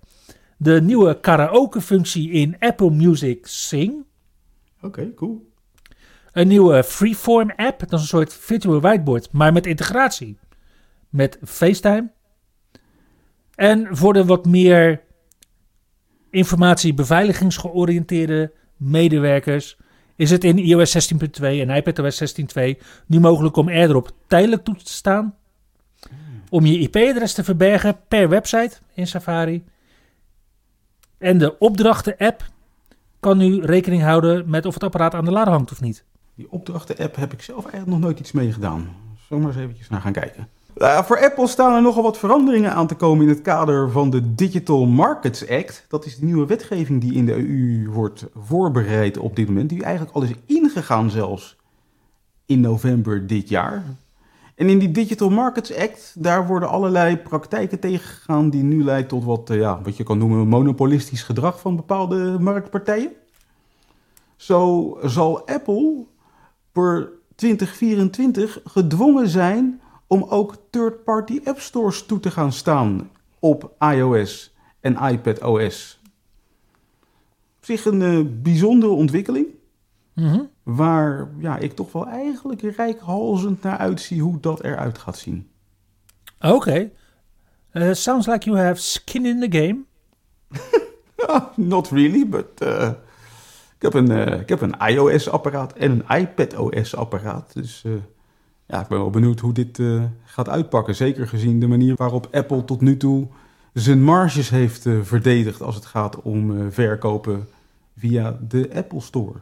De 0.62 0.82
nieuwe 0.82 1.20
karaoke-functie 1.20 2.32
in 2.32 2.56
Apple 2.60 2.90
Music 2.90 3.48
Sing. 3.48 4.06
Oké, 4.82 5.14
cool. 5.14 5.52
Een 6.32 6.48
nieuwe 6.48 6.84
Freeform 6.84 7.52
app, 7.56 7.80
dat 7.80 7.94
is 7.94 8.02
een 8.02 8.08
soort 8.08 8.34
virtual 8.34 8.82
whiteboard, 8.82 9.32
maar 9.32 9.54
met 9.54 9.66
integratie 9.66 10.38
met 11.10 11.40
FaceTime. 11.44 12.12
En 13.56 13.88
voor 13.92 14.14
de 14.14 14.26
wat 14.26 14.46
meer 14.46 15.02
informatiebeveiligingsgeoriënteerde 16.30 18.52
medewerkers 18.78 19.78
is 20.16 20.32
het 20.32 20.44
in 20.44 20.58
iOS 20.58 21.14
16.2 21.14 21.20
en 21.42 21.70
iPadOS 21.70 22.36
16.2 22.42 22.48
nu 23.06 23.20
mogelijk 23.20 23.56
om 23.56 23.70
AirDrop 23.70 24.12
tijdelijk 24.28 24.64
toe 24.64 24.76
te 24.76 24.94
staan. 24.94 25.36
Om 26.50 26.66
je 26.66 26.80
IP-adres 26.80 27.34
te 27.34 27.44
verbergen 27.44 28.00
per 28.08 28.30
website 28.30 28.78
in 28.94 29.08
Safari. 29.08 29.64
En 31.20 31.38
de 31.38 31.58
opdrachten-app 31.58 32.46
kan 33.20 33.38
nu 33.38 33.62
rekening 33.62 34.02
houden 34.02 34.50
met 34.50 34.66
of 34.66 34.74
het 34.74 34.84
apparaat 34.84 35.14
aan 35.14 35.26
de 35.26 35.32
lader 35.32 35.54
hangt 35.54 35.72
of 35.72 35.82
niet. 35.82 36.04
Die 36.36 36.52
opdrachten-app 36.52 37.16
heb 37.16 37.34
ik 37.34 37.42
zelf 37.42 37.62
eigenlijk 37.62 37.92
nog 37.92 38.00
nooit 38.00 38.20
iets 38.20 38.32
mee 38.32 38.52
gedaan. 38.52 38.96
Zullen 39.28 39.44
maar 39.44 39.52
eens 39.52 39.62
eventjes 39.62 39.90
naar 39.90 40.02
gaan 40.02 40.12
kijken. 40.12 40.48
Nou 40.76 41.06
voor 41.06 41.24
Apple 41.24 41.48
staan 41.48 41.76
er 41.76 41.82
nogal 41.82 42.04
wat 42.04 42.18
veranderingen 42.18 42.74
aan 42.74 42.88
te 42.88 42.96
komen 42.96 43.24
in 43.24 43.30
het 43.30 43.42
kader 43.42 43.92
van 43.92 44.10
de 44.10 44.36
Digital 44.36 44.86
Markets 44.86 45.50
Act. 45.50 45.86
Dat 45.88 46.06
is 46.06 46.18
de 46.18 46.26
nieuwe 46.26 46.46
wetgeving 46.46 47.02
die 47.02 47.14
in 47.14 47.26
de 47.26 47.36
EU 47.36 47.90
wordt 47.90 48.26
voorbereid 48.36 49.18
op 49.18 49.36
dit 49.36 49.48
moment. 49.48 49.70
Die 49.70 49.84
eigenlijk 49.84 50.16
al 50.16 50.24
is 50.24 50.34
ingegaan 50.46 51.10
zelfs 51.10 51.58
in 52.46 52.62
november 52.62 53.28
dit 53.28 53.50
jaar. 53.50 53.84
En 54.60 54.70
in 54.70 54.80
die 54.80 54.92
Digital 54.92 55.30
Markets 55.30 55.76
Act, 55.76 56.16
daar 56.18 56.48
worden 56.48 56.70
allerlei 56.70 57.18
praktijken 57.18 57.80
tegengegaan 57.80 58.50
die 58.50 58.64
nu 58.64 58.84
leiden 58.84 59.08
tot 59.08 59.24
wat, 59.24 59.50
eh, 59.50 59.58
ja, 59.58 59.82
wat 59.82 59.98
je 59.98 60.04
kan 60.04 60.18
noemen 60.18 60.48
monopolistisch 60.48 61.24
gedrag 61.24 61.60
van 61.60 61.76
bepaalde 61.76 62.38
marktpartijen. 62.40 63.12
Zo 64.36 64.98
zal 65.04 65.48
Apple 65.48 66.06
per 66.72 67.12
2024 67.36 68.60
gedwongen 68.64 69.28
zijn 69.28 69.82
om 70.08 70.24
ook 70.24 70.56
third-party 70.70 71.42
app 71.44 71.60
stores 71.60 72.06
toe 72.06 72.20
te 72.20 72.32
gaan 72.32 72.52
staan 72.52 73.10
op 73.40 73.76
iOS 73.80 74.56
en 74.80 74.98
iPadOS. 74.98 76.02
Op 77.58 77.66
zich 77.66 77.86
een 77.86 78.02
eh, 78.02 78.20
bijzondere 78.42 78.92
ontwikkeling, 78.92 79.48
Mhm. 80.20 80.42
Waar 80.76 81.30
ja, 81.40 81.58
ik 81.58 81.76
toch 81.76 81.92
wel 81.92 82.08
eigenlijk 82.08 82.62
rijkhalzend 82.62 83.62
naar 83.64 83.78
uitzie 83.78 84.22
hoe 84.22 84.40
dat 84.40 84.64
eruit 84.64 84.98
gaat 84.98 85.18
zien. 85.18 85.48
Oké. 86.42 86.90
Uh, 87.74 87.94
sounds 87.94 88.28
like 88.28 88.50
you 88.50 88.60
have 88.60 88.82
skin 88.82 89.26
in 89.26 89.50
the 89.50 89.58
game. 89.58 89.80
Ah, 91.28 91.44
Not 91.56 91.90
really, 91.90 92.30
but 92.30 92.46
eh, 92.58 92.88
ik 93.76 93.82
heb 93.82 93.94
een, 93.94 94.12
eh, 94.12 94.40
ik 94.40 94.50
heb 94.50 94.62
een 94.62 94.76
iOS-apparaat 94.88 95.74
en 95.74 95.92
een 95.92 96.18
iPadOS-apparaat. 96.18 97.54
Dus 97.54 97.82
eh, 97.86 97.92
ja, 98.70 98.82
ik 98.82 98.88
ben 98.88 98.98
wel 98.98 99.10
benieuwd 99.10 99.40
hoe 99.40 99.54
dit 99.54 99.80
eh, 99.80 100.04
gaat 100.24 100.50
uitpakken. 100.50 100.96
Zeker 100.96 101.28
gezien 101.28 101.60
de 101.60 101.68
manier 101.68 101.96
waarop 101.96 102.28
Apple 102.32 102.66
tot 102.66 102.82
nu 102.82 102.98
toe 102.98 103.28
zijn 103.74 104.04
marges 104.04 104.50
heeft 104.50 104.86
eh, 104.86 104.94
verdedigd 105.02 105.62
als 105.62 105.76
het 105.76 105.86
gaat 105.86 106.22
om 106.22 106.58
eh, 106.58 106.66
verkopen 106.70 107.48
via 107.98 108.40
de 108.48 108.70
Apple 108.74 109.00
Store. 109.00 109.34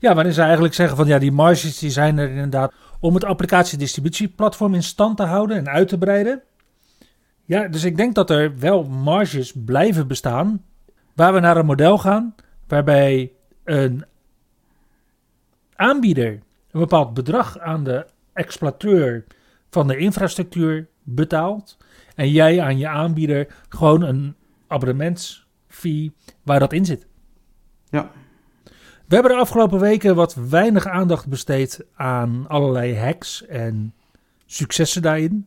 Ja, 0.00 0.14
waarin 0.14 0.32
ze 0.32 0.42
eigenlijk 0.42 0.74
zeggen 0.74 0.96
van 0.96 1.06
ja, 1.06 1.18
die 1.18 1.32
marges 1.32 1.78
die 1.78 1.90
zijn 1.90 2.18
er 2.18 2.30
inderdaad 2.30 2.72
om 3.00 3.14
het 3.14 3.24
applicatiedistributieplatform 3.24 4.74
in 4.74 4.82
stand 4.82 5.16
te 5.16 5.22
houden 5.22 5.56
en 5.56 5.68
uit 5.68 5.88
te 5.88 5.98
breiden. 5.98 6.42
Ja, 7.44 7.68
dus 7.68 7.84
ik 7.84 7.96
denk 7.96 8.14
dat 8.14 8.30
er 8.30 8.58
wel 8.58 8.84
marges 8.84 9.52
blijven 9.64 10.06
bestaan. 10.08 10.64
Waar 11.14 11.32
we 11.32 11.40
naar 11.40 11.56
een 11.56 11.66
model 11.66 11.98
gaan 11.98 12.34
waarbij 12.66 13.32
een 13.64 14.04
aanbieder 15.76 16.32
een 16.70 16.80
bepaald 16.80 17.14
bedrag 17.14 17.58
aan 17.58 17.84
de 17.84 18.06
exploiteur 18.32 19.24
van 19.70 19.86
de 19.86 19.96
infrastructuur 19.96 20.88
betaalt. 21.02 21.76
En 22.14 22.30
jij 22.30 22.60
aan 22.60 22.78
je 22.78 22.88
aanbieder 22.88 23.54
gewoon 23.68 24.02
een 24.02 24.34
abonnementsfee 24.66 26.12
waar 26.42 26.58
dat 26.58 26.72
in 26.72 26.84
zit. 26.84 27.06
Ja. 27.90 28.10
We 29.06 29.14
hebben 29.14 29.32
de 29.32 29.38
afgelopen 29.38 29.80
weken 29.80 30.14
wat 30.14 30.34
weinig 30.34 30.86
aandacht 30.86 31.26
besteed 31.28 31.84
aan 31.94 32.48
allerlei 32.48 32.96
hacks 32.96 33.46
en 33.46 33.94
successen 34.46 35.02
daarin. 35.02 35.46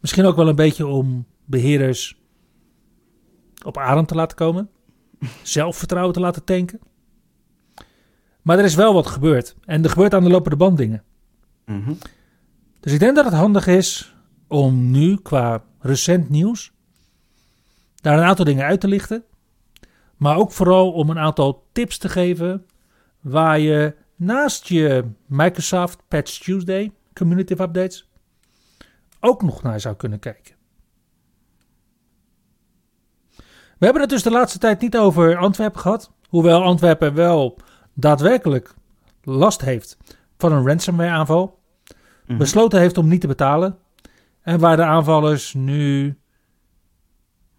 Misschien 0.00 0.24
ook 0.24 0.36
wel 0.36 0.48
een 0.48 0.56
beetje 0.56 0.86
om 0.86 1.26
beheerders 1.44 2.18
op 3.64 3.78
adem 3.78 4.06
te 4.06 4.14
laten 4.14 4.36
komen. 4.36 4.70
Zelfvertrouwen 5.42 6.14
te 6.14 6.20
laten 6.20 6.44
tanken. 6.44 6.80
Maar 8.42 8.58
er 8.58 8.64
is 8.64 8.74
wel 8.74 8.94
wat 8.94 9.06
gebeurd. 9.06 9.56
En 9.64 9.84
er 9.84 9.90
gebeurt 9.90 10.14
aan 10.14 10.24
de 10.24 10.30
lopende 10.30 10.56
band 10.56 10.76
dingen. 10.76 11.02
Mhm. 11.64 11.92
Dus 12.80 12.92
ik 12.92 12.98
denk 12.98 13.16
dat 13.16 13.24
het 13.24 13.34
handig 13.34 13.66
is 13.66 14.14
om 14.48 14.90
nu 14.90 15.16
qua 15.16 15.64
recent 15.78 16.28
nieuws 16.28 16.72
daar 17.94 18.18
een 18.18 18.24
aantal 18.24 18.44
dingen 18.44 18.64
uit 18.64 18.80
te 18.80 18.88
lichten. 18.88 19.24
Maar 20.20 20.36
ook 20.36 20.52
vooral 20.52 20.92
om 20.92 21.10
een 21.10 21.18
aantal 21.18 21.66
tips 21.72 21.98
te 21.98 22.08
geven 22.08 22.66
waar 23.20 23.58
je 23.58 23.94
naast 24.16 24.68
je 24.68 25.10
Microsoft 25.26 25.98
Patch 26.08 26.38
Tuesday 26.38 26.92
community 27.12 27.52
updates 27.52 28.10
ook 29.20 29.42
nog 29.42 29.62
naar 29.62 29.80
zou 29.80 29.96
kunnen 29.96 30.18
kijken. 30.18 30.54
We 33.78 33.84
hebben 33.84 34.00
het 34.02 34.10
dus 34.10 34.22
de 34.22 34.30
laatste 34.30 34.58
tijd 34.58 34.80
niet 34.80 34.96
over 34.96 35.36
Antwerpen 35.36 35.80
gehad. 35.80 36.12
Hoewel 36.28 36.62
Antwerpen 36.62 37.14
wel 37.14 37.58
daadwerkelijk 37.94 38.74
last 39.22 39.60
heeft 39.60 39.96
van 40.36 40.52
een 40.52 40.66
ransomware 40.66 41.10
aanval. 41.10 41.58
Mhm. 42.26 42.38
Besloten 42.38 42.80
heeft 42.80 42.98
om 42.98 43.08
niet 43.08 43.20
te 43.20 43.26
betalen. 43.26 43.78
En 44.42 44.58
waar 44.58 44.76
de 44.76 44.84
aanvallers 44.84 45.54
nu 45.54 46.18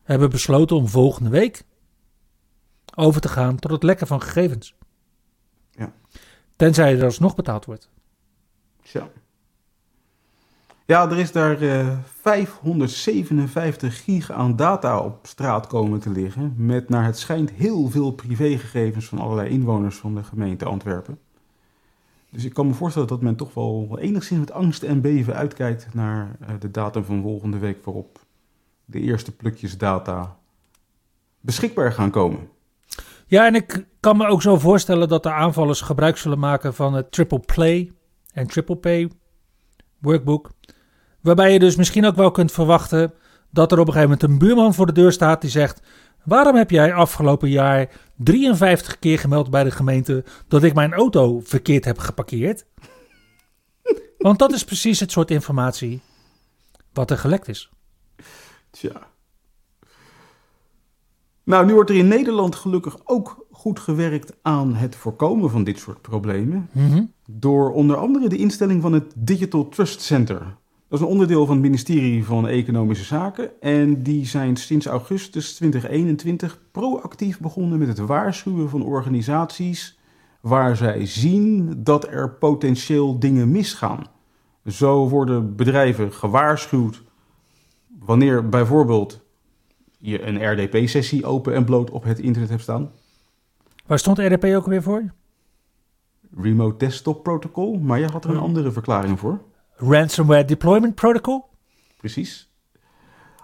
hebben 0.03 0.29
besloten 0.29 0.75
om 0.75 0.87
volgende 0.87 1.29
week 1.29 1.63
over 2.95 3.21
te 3.21 3.29
gaan 3.29 3.55
tot 3.55 3.71
het 3.71 3.83
lekken 3.83 4.07
van 4.07 4.21
gegevens. 4.21 4.75
Ja. 5.71 5.93
Tenzij 6.55 6.98
er 6.98 7.03
alsnog 7.03 7.36
betaald 7.36 7.65
wordt. 7.65 7.89
Zo. 8.83 9.10
Ja, 10.86 11.10
er 11.10 11.17
is 11.17 11.31
daar 11.31 11.62
eh 11.62 11.98
557 12.21 14.03
gig 14.03 14.31
aan 14.31 14.55
data 14.55 15.00
op 15.00 15.27
straat 15.27 15.67
komen 15.67 16.00
te 16.00 16.10
liggen. 16.10 16.53
Met 16.57 16.89
naar 16.89 17.05
het 17.05 17.17
schijnt 17.17 17.51
heel 17.51 17.89
veel 17.89 18.12
privégegevens 18.12 19.05
van 19.05 19.19
allerlei 19.19 19.50
inwoners 19.50 19.95
van 19.98 20.15
de 20.15 20.24
gemeente 20.24 20.65
Antwerpen. 20.65 21.19
Dus 22.29 22.43
ik 22.45 22.53
kan 22.53 22.67
me 22.67 22.74
voorstellen 22.74 23.07
dat 23.07 23.21
men 23.21 23.36
toch 23.36 23.53
wel 23.53 23.98
enigszins 24.00 24.39
met 24.39 24.51
angst 24.51 24.83
en 24.83 25.01
beven 25.01 25.36
uitkijkt 25.36 25.93
naar 25.93 26.36
eh, 26.39 26.55
de 26.60 26.71
datum 26.71 27.03
van 27.03 27.21
volgende 27.21 27.57
week 27.57 27.86
waarop 27.86 28.19
de 28.86 29.00
eerste 29.00 29.36
plukjes 29.36 29.77
data 29.77 30.38
beschikbaar 31.39 31.91
gaan 31.91 32.12
komen. 32.12 32.50
Ja, 33.31 33.45
en 33.45 33.55
ik 33.55 33.85
kan 34.00 34.17
me 34.17 34.27
ook 34.27 34.41
zo 34.41 34.57
voorstellen 34.57 35.07
dat 35.07 35.23
de 35.23 35.31
aanvallers 35.31 35.81
gebruik 35.81 36.17
zullen 36.17 36.39
maken 36.39 36.73
van 36.73 36.93
het 36.93 37.11
triple 37.11 37.39
play 37.39 37.91
en 38.33 38.47
triple 38.47 38.75
pay 38.75 39.11
workbook. 39.97 40.51
Waarbij 41.21 41.53
je 41.53 41.59
dus 41.59 41.75
misschien 41.75 42.05
ook 42.05 42.15
wel 42.15 42.31
kunt 42.31 42.51
verwachten 42.51 43.13
dat 43.50 43.71
er 43.71 43.79
op 43.79 43.88
een 43.88 43.93
gegeven 43.93 44.17
moment 44.17 44.29
een 44.29 44.47
buurman 44.47 44.73
voor 44.73 44.85
de 44.85 44.91
deur 44.91 45.11
staat 45.11 45.41
die 45.41 45.50
zegt: 45.50 45.81
Waarom 46.23 46.55
heb 46.55 46.69
jij 46.69 46.93
afgelopen 46.93 47.50
jaar 47.50 47.89
53 48.15 49.00
keer 49.00 49.19
gemeld 49.19 49.50
bij 49.50 49.63
de 49.63 49.71
gemeente 49.71 50.23
dat 50.47 50.63
ik 50.63 50.73
mijn 50.73 50.93
auto 50.93 51.39
verkeerd 51.39 51.85
heb 51.85 51.97
geparkeerd? 51.97 52.65
Want 54.17 54.39
dat 54.39 54.51
is 54.51 54.63
precies 54.63 55.00
het 55.00 55.11
soort 55.11 55.31
informatie 55.31 56.01
wat 56.93 57.11
er 57.11 57.17
gelekt 57.17 57.47
is. 57.47 57.69
Tja. 58.71 59.09
Nou, 61.51 61.65
nu 61.65 61.74
wordt 61.74 61.89
er 61.89 61.96
in 61.96 62.08
Nederland 62.08 62.55
gelukkig 62.55 62.98
ook 63.03 63.46
goed 63.51 63.79
gewerkt 63.79 64.34
aan 64.41 64.75
het 64.75 64.96
voorkomen 64.96 65.50
van 65.50 65.63
dit 65.63 65.79
soort 65.79 66.01
problemen. 66.01 66.70
Mhm. 66.72 67.03
Door 67.25 67.72
onder 67.72 67.96
andere 67.96 68.29
de 68.29 68.38
instelling 68.38 68.81
van 68.81 68.93
het 68.93 69.13
Digital 69.15 69.70
Trust 69.70 70.01
Center. 70.01 70.39
Dat 70.88 71.00
is 71.00 71.00
een 71.00 71.12
onderdeel 71.12 71.46
van 71.46 71.55
het 71.55 71.63
ministerie 71.63 72.25
van 72.25 72.48
Economische 72.48 73.05
Zaken. 73.05 73.62
En 73.62 74.03
die 74.03 74.25
zijn 74.25 74.55
sinds 74.55 74.86
augustus 74.86 75.55
2021 75.55 76.62
proactief 76.72 77.39
begonnen 77.39 77.79
met 77.79 77.88
het 77.88 78.00
waarschuwen 78.00 78.70
van 78.70 78.84
organisaties 78.84 80.00
waar 80.41 80.75
zij 80.75 81.05
zien 81.05 81.74
dat 81.84 82.08
er 82.08 82.29
potentieel 82.29 83.20
dingen 83.20 83.51
misgaan. 83.51 84.03
Zo 84.65 85.10
worden 85.10 85.55
bedrijven 85.55 86.13
gewaarschuwd 86.13 87.01
wanneer 88.00 88.50
bijvoorbeeld 88.50 89.22
je 90.01 90.22
een 90.22 90.51
RDP-sessie 90.51 91.25
open 91.25 91.53
en 91.53 91.65
bloot 91.65 91.89
op 91.89 92.03
het 92.03 92.20
internet 92.20 92.50
hebt 92.50 92.62
staan. 92.62 92.91
Waar 93.86 94.00
stond 94.00 94.17
RDP 94.17 94.43
ook 94.43 94.65
weer 94.65 94.84
voor? 94.84 95.13
Remote 96.38 96.77
Desktop 96.77 97.24
Protocol, 97.24 97.79
maar 97.79 98.00
je 98.00 98.05
had 98.05 98.24
er 98.24 98.29
een 98.29 98.38
andere 98.38 98.72
verklaring 98.72 99.20
voor. 99.20 99.41
Ransomware 99.75 100.46
Deployment 100.46 100.96
Protocol? 100.96 101.46
Precies. 101.98 102.50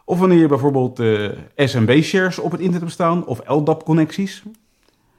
Of 0.06 0.20
wanneer 0.20 0.38
je 0.38 0.48
bijvoorbeeld 0.48 1.00
eh, 1.00 1.30
SMB-shares 1.56 2.40
op 2.40 2.52
het 2.52 2.60
internet 2.60 2.82
hebt 2.82 2.94
staan 2.94 3.26
of 3.26 3.42
LDAP-connecties. 3.48 4.44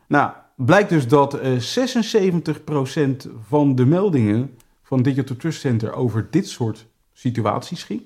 Nou, 0.07 0.33
blijkt 0.57 0.88
dus 0.88 1.09
dat 1.09 1.35
eh 1.35 1.52
76% 1.52 3.28
van 3.49 3.75
de 3.75 3.87
meldingen 3.87 4.57
van 4.83 5.02
Digital 5.02 5.37
Trust 5.37 5.61
Center 5.61 5.92
over 5.92 6.26
dit 6.30 6.49
soort 6.49 6.87
situaties 7.12 7.85
ging. 7.85 8.02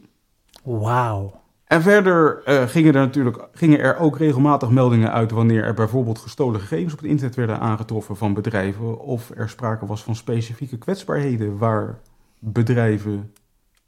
Wauw. 0.62 1.41
En 1.72 1.82
verder 1.82 2.42
eh, 2.44 2.62
gingen, 2.62 2.94
er 2.94 3.00
natuurlijk, 3.00 3.48
gingen 3.52 3.78
er 3.78 3.98
ook 3.98 4.18
regelmatig 4.18 4.70
meldingen 4.70 5.12
uit 5.12 5.30
wanneer 5.30 5.64
er 5.64 5.74
bijvoorbeeld 5.74 6.18
gestolen 6.18 6.60
gegevens 6.60 6.92
op 6.92 6.98
het 6.98 7.08
internet 7.08 7.36
werden 7.36 7.60
aangetroffen 7.60 8.16
van 8.16 8.34
bedrijven. 8.34 9.00
Of 9.00 9.30
er 9.34 9.48
sprake 9.48 9.86
was 9.86 10.02
van 10.02 10.16
specifieke 10.16 10.78
kwetsbaarheden 10.78 11.58
waar 11.58 11.98
bedrijven 12.38 13.32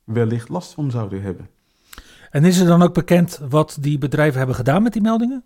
wellicht 0.05 0.49
last 0.49 0.75
van 0.75 0.91
zouden 0.91 1.23
hebben. 1.23 1.49
En 2.31 2.45
is 2.45 2.59
er 2.59 2.67
dan 2.67 2.83
ook 2.83 2.95
bekend 2.95 3.41
wat 3.49 3.77
die 3.81 3.99
bedrijven 3.99 4.39
hebben 4.39 4.57
gedaan 4.57 4.83
met 4.83 4.93
die 4.93 5.03
meldingen? 5.03 5.45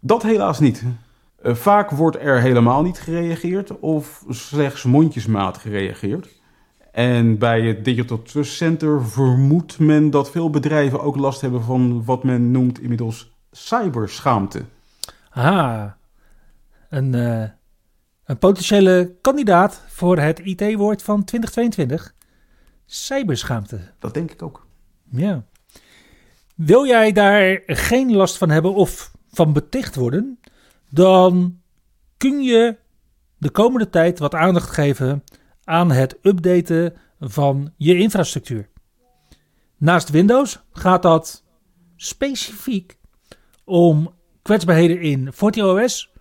Dat 0.00 0.22
helaas 0.22 0.58
niet. 0.58 0.84
Eh, 1.42 1.54
vaak 1.54 1.90
wordt 1.90 2.16
er 2.20 2.40
helemaal 2.40 2.82
niet 2.82 2.98
gereageerd 2.98 3.78
of 3.78 4.24
slechts 4.28 4.84
mondjesmaat 4.84 5.58
gereageerd. 5.58 6.28
En 6.94 7.38
bij 7.38 7.62
het 7.62 7.84
Digital 7.84 8.22
Trust 8.22 8.52
Center 8.52 9.06
vermoedt 9.06 9.78
men 9.78 10.10
dat 10.10 10.30
veel 10.30 10.50
bedrijven 10.50 11.00
ook 11.00 11.16
last 11.16 11.40
hebben 11.40 11.62
van 11.62 12.04
wat 12.04 12.24
men 12.24 12.50
noemt 12.50 12.80
inmiddels 12.80 13.32
cyberschaamte. 13.50 14.64
Ah, 15.30 15.84
een, 16.88 17.14
eh, 17.14 17.48
een 18.24 18.38
potentiële 18.38 19.14
kandidaat 19.20 19.82
voor 19.86 20.18
het 20.18 20.38
IT-woord 20.38 21.02
van 21.02 21.24
2022. 21.24 22.14
Cyberschaamte. 22.86 23.80
Dat 23.98 24.14
denk 24.14 24.30
ik 24.30 24.42
ook. 24.42 24.66
Ja. 25.10 25.44
Wil 26.54 26.86
jij 26.86 27.12
daar 27.12 27.62
geen 27.66 28.12
last 28.12 28.36
van 28.36 28.50
hebben 28.50 28.74
of 28.74 29.12
van 29.32 29.52
beticht 29.52 29.94
worden, 29.94 30.40
dan 30.88 31.60
kun 32.16 32.42
je 32.42 32.76
de 33.38 33.50
komende 33.50 33.90
tijd 33.90 34.18
wat 34.18 34.34
aandacht 34.34 34.70
geven 34.70 35.22
aan 35.64 35.90
het 35.90 36.18
updaten 36.22 36.94
van 37.20 37.72
je 37.76 37.98
infrastructuur. 37.98 38.68
Naast 39.76 40.10
Windows 40.10 40.62
gaat 40.72 41.02
dat 41.02 41.44
specifiek 41.96 42.98
om 43.64 44.14
kwetsbaarheden 44.42 45.00
in 45.00 45.32
FortiOS. 45.32 46.12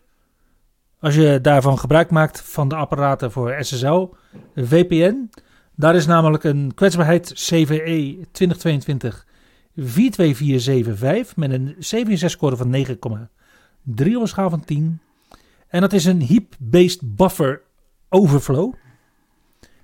Als 1.00 1.16
je 1.16 1.40
daarvan 1.42 1.80
gebruik 1.80 2.10
maakt 2.10 2.42
van 2.42 2.68
de 2.68 2.76
apparaten 2.76 3.32
voor 3.32 3.56
SSL, 3.60 4.10
VPN. 4.56 5.30
Daar 5.76 5.96
is 5.96 6.06
namelijk 6.06 6.44
een 6.44 6.72
kwetsbaarheid 6.76 7.32
CVE 7.34 8.28
2022 8.32 9.28
42475 9.76 11.36
met 11.36 11.52
een 11.52 11.76
CVSS-score 11.80 12.56
van 12.56 12.86
9,3 14.06 14.16
op 14.16 14.28
schaal 14.28 14.50
van 14.50 14.66
10. 14.66 15.02
En 15.68 15.82
dat 15.82 15.94
is 15.94 16.06
een 16.06 16.24
heap-based 16.26 17.16
buffer 17.16 17.62
overflow. 18.10 18.74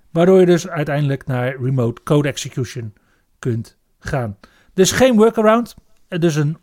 Waardoor 0.09 0.39
je 0.39 0.45
dus 0.45 0.67
uiteindelijk 0.67 1.25
naar 1.25 1.61
remote 1.61 2.03
code 2.03 2.27
execution 2.27 2.93
kunt 3.39 3.77
gaan. 3.99 4.37
Dus 4.73 4.91
geen 4.91 5.15
workaround. 5.15 5.75
Dus 6.07 6.35
een 6.35 6.57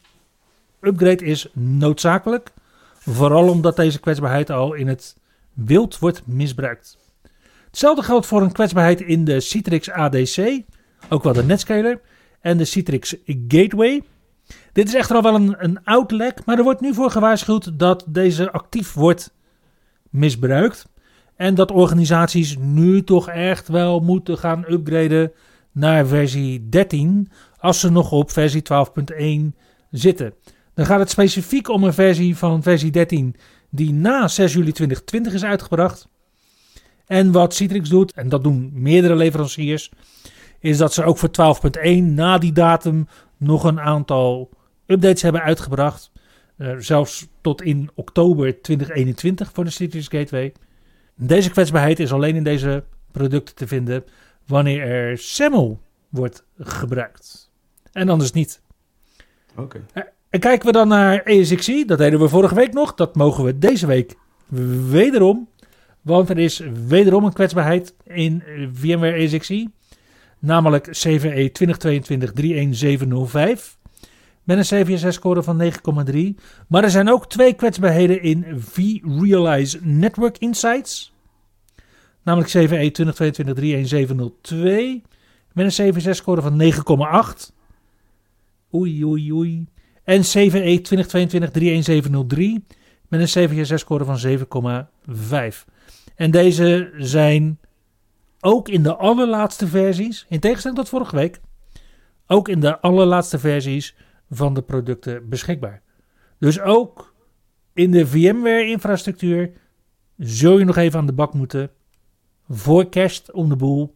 upgrade 0.81 1.25
is 1.25 1.49
noodzakelijk. 1.53 2.53
Vooral 2.99 3.49
omdat 3.49 3.77
deze 3.77 4.01
kwetsbaarheid 4.01 4.51
al 4.51 4.75
in 4.75 4.89
het 4.89 5.17
wild 5.53 5.99
wordt 5.99 6.27
misbruikt. 6.27 6.99
Hetzelfde 7.67 8.03
geldt 8.03 8.27
voor 8.27 8.43
een 8.43 8.53
kwetsbaarheid 8.53 9.01
in 9.01 9.25
de 9.25 9.41
Citrix 9.41 9.91
ADC, 9.91 10.63
ook 11.09 11.23
wel 11.23 11.33
de 11.33 11.45
Netscaler, 11.45 12.01
en 12.41 12.57
de 12.57 12.65
Citrix 12.65 13.17
Gateway. 13.27 14.03
Dit 14.73 14.89
is 14.89 14.95
echter 14.95 15.17
al 15.17 15.23
wel 15.23 15.35
een, 15.35 15.55
een 15.59 15.85
oud 15.85 16.11
lek, 16.11 16.45
maar 16.45 16.59
er 16.59 16.65
wordt 16.65 16.81
nu 16.81 16.95
voor 16.95 17.11
gewaarschuwd 17.11 17.79
dat 17.79 18.05
deze 18.09 18.51
actief 18.51 18.93
wordt 18.93 19.35
misbruikt. 20.11 20.89
En 21.37 21.55
dat 21.55 21.71
organisaties 21.71 22.57
nu 22.59 23.05
toch 23.05 23.29
echt 23.29 23.69
wel 23.69 24.01
moeten 24.01 24.39
gaan 24.39 24.65
upgraden 24.69 25.33
naar 25.73 26.07
versie 26.07 26.69
13, 26.69 27.31
als 27.59 27.81
ze 27.81 27.91
nog 27.91 28.13
op 28.13 28.31
versie 28.31 28.63
12.1 29.53 29.59
zitten. 29.91 30.35
Dan 30.75 30.87
gaat 30.87 30.99
het 30.99 31.11
specifiek 31.11 31.69
om 31.69 31.85
een 31.85 31.93
versie 31.93 32.37
van 32.37 32.63
versie 32.63 32.91
13 32.91 33.37
die 33.71 33.93
na 33.93 34.29
6 34.29 34.53
juli 34.53 34.73
2020 34.73 35.33
is 35.33 35.45
uitgebracht. 35.45 36.09
En 37.07 37.33
wat 37.33 37.55
Citrix 37.55 37.89
doet, 37.89 38.13
en 38.13 38.29
dat 38.29 38.43
doen 38.43 38.71
meerdere 38.75 39.15
leveranciers, 39.15 39.91
is 40.61 40.79
dat 40.79 40.93
ze 40.93 41.05
ook 41.05 41.19
voor 41.19 41.31
12.1 41.87 42.03
na 42.03 42.39
die 42.39 42.53
datum 42.53 43.09
nog 43.37 43.65
een 43.65 43.81
aantal 43.81 44.51
updates 44.87 45.23
hebben 45.23 45.43
uitgebracht. 45.43 46.11
Uh, 46.59 46.75
zelfs 46.79 47.27
tot 47.41 47.63
in 47.63 47.91
oktober 47.95 48.63
2021 48.63 49.51
voor 49.53 49.65
de 49.65 49.71
Citrix 49.71 50.09
Gateway. 50.09 50.53
Deze 51.17 51.51
kwetsbaarheid 51.51 52.01
is 52.01 52.13
alleen 52.13 52.37
in 52.37 52.45
deze 52.45 52.85
producten 53.13 53.55
te 53.55 53.67
vinden 53.67 54.05
wanneer 54.47 54.83
er 54.83 55.19
SAML 55.19 55.81
wordt 56.09 56.45
gebruikt. 56.59 57.51
En 57.93 58.09
anders 58.09 58.33
niet. 58.33 58.61
Oké. 59.57 59.81
Okay. 59.93 60.13
En 60.29 60.41
kijken 60.41 60.67
we 60.67 60.73
dan 60.73 60.89
naar 60.89 61.23
ESXi, 61.23 61.85
dat 61.85 61.99
deden 61.99 62.21
we 62.21 62.29
vorige 62.29 62.55
week 62.55 62.73
nog. 62.73 62.95
Dat 62.95 63.15
mogen 63.15 63.45
we 63.45 63.59
deze 63.59 63.87
week 63.87 64.15
wederom. 64.91 65.49
Want 66.03 66.31
er 66.31 66.39
is 66.39 66.63
wederom 66.87 67.25
een 67.25 67.33
kwetsbaarheid 67.33 67.95
in 68.05 68.43
VMware 68.73 69.13
ESXi. 69.13 69.69
Namelijk 70.39 70.89
CVE 70.91 71.53
2022-31705. 73.71 73.76
Met 74.47 74.57
een 74.57 74.85
CVSS-score 74.85 75.43
van 75.43 75.73
9,3. 76.13 76.19
Maar 76.69 76.85
er 76.85 76.91
zijn 76.91 77.11
ook 77.11 77.29
twee 77.29 77.53
kwetsbaarheden 77.53 78.23
in 78.23 78.45
vRealize 78.59 79.79
Network 79.83 80.39
Insights. 80.39 81.15
Namelijk 82.23 82.51
CVE 82.51 82.93
2022-31702. 85.03 85.07
Met 85.53 85.79
een 85.79 85.93
CVSS-score 85.93 86.43
van 86.43 86.61
9,8. 86.61 87.55
Oei, 88.75 89.05
oei, 89.05 89.33
oei. 89.33 89.67
En 90.05 90.21
CVE 90.21 90.81
2022-31703 92.63 92.77
met 93.09 93.21
een 93.21 93.27
CVSS-score 93.27 94.05
van 94.05 94.19
7,5. 95.59 95.65
En 96.15 96.31
deze 96.31 96.93
zijn 96.97 97.59
ook 98.41 98.69
in 98.69 98.83
de 98.83 98.97
allerlaatste 98.97 99.67
versies, 99.67 100.27
in 100.29 100.41
tegenstelling 100.41 100.79
tot 100.79 100.89
vorige 100.89 101.17
week, 101.17 101.41
ook 102.27 102.49
in 102.49 102.61
de 102.61 102.81
allerlaatste 102.81 103.39
versies 103.39 103.95
van 104.31 104.55
de 104.55 104.63
producten 104.63 105.29
beschikbaar. 105.29 105.83
Dus 106.39 106.61
ook 106.61 107.15
in 107.73 107.91
de 107.91 108.07
VMware-infrastructuur 108.07 109.53
zul 110.17 110.59
je 110.59 110.65
nog 110.65 110.77
even 110.77 110.99
aan 110.99 111.07
de 111.07 111.13
bak 111.13 111.35
moeten 111.35 111.71
voor 112.49 112.89
kerst 112.89 113.33
om 113.33 113.49
de 113.49 113.57
boel 113.57 113.95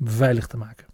veilig 0.00 0.46
te 0.46 0.56
maken. 0.56 0.86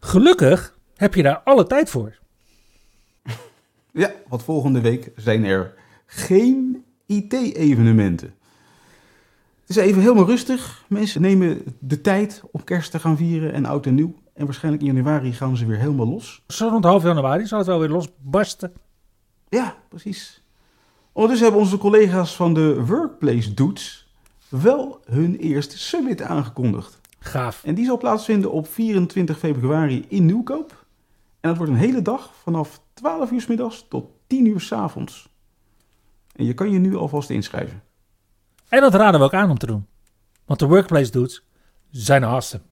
Gelukkig 0.00 0.78
heb 0.94 1.14
je 1.14 1.22
daar 1.22 1.38
alle 1.38 1.66
tijd 1.66 1.90
voor. 1.90 2.18
Ja, 3.92 4.12
want 4.28 4.42
volgende 4.42 4.80
week 4.80 5.12
zijn 5.16 5.44
er 5.44 5.74
geen 6.06 6.84
IT-evenementen. 7.06 8.34
Het 9.68 9.76
is 9.76 9.82
even 9.82 10.02
helemaal 10.02 10.26
rustig. 10.26 10.84
Mensen 10.86 11.20
nemen 11.20 11.62
de 11.78 12.00
tijd 12.00 12.42
om 12.50 12.64
kerst 12.64 12.90
te 12.90 12.98
gaan 12.98 13.16
vieren 13.16 13.52
en 13.52 13.64
oud 13.64 13.86
en 13.86 13.94
nieuw. 13.94 14.14
En 14.34 14.44
waarschijnlijk 14.44 14.84
in 14.84 14.94
januari 14.94 15.32
gaan 15.32 15.56
ze 15.56 15.66
weer 15.66 15.78
helemaal 15.78 16.08
los. 16.08 16.42
Zo 16.46 16.68
rond 16.68 16.84
half 16.84 17.02
januari 17.02 17.46
zal 17.46 17.58
het 17.58 17.66
wel 17.66 17.78
weer 17.78 17.88
losbarsten. 17.88 18.72
Ja, 19.48 19.76
precies. 19.88 20.42
Ondertussen 21.12 21.46
hebben 21.46 21.66
onze 21.66 21.78
collega's 21.78 22.36
van 22.36 22.54
de 22.54 22.84
Workplace 22.84 23.54
Dudes 23.54 24.12
wel 24.48 25.00
hun 25.04 25.36
eerste 25.36 25.78
summit 25.78 26.22
aangekondigd. 26.22 27.00
Gaaf. 27.18 27.64
En 27.64 27.74
die 27.74 27.84
zal 27.84 27.98
plaatsvinden 27.98 28.52
op 28.52 28.68
24 28.68 29.38
februari 29.38 30.04
in 30.08 30.26
Nieuwkoop. 30.26 30.86
En 31.40 31.48
dat 31.48 31.56
wordt 31.56 31.72
een 31.72 31.78
hele 31.78 32.02
dag 32.02 32.34
vanaf 32.42 32.80
12 32.94 33.30
uur 33.30 33.40
s 33.40 33.46
middags 33.46 33.86
tot 33.88 34.10
10 34.26 34.46
uur 34.46 34.60
s 34.60 34.72
avonds. 34.72 35.28
En 36.32 36.44
je 36.44 36.54
kan 36.54 36.70
je 36.70 36.78
nu 36.78 36.96
alvast 36.96 37.30
inschrijven. 37.30 37.82
En 38.68 38.80
dat 38.80 38.94
raden 38.94 39.20
we 39.20 39.26
ook 39.26 39.34
aan 39.34 39.50
om 39.50 39.58
te 39.58 39.66
doen. 39.66 39.86
Want 40.44 40.60
de 40.60 40.66
Workplace 40.66 41.10
Dudes 41.10 41.42
zijn 41.90 42.24
awesome. 42.24 42.62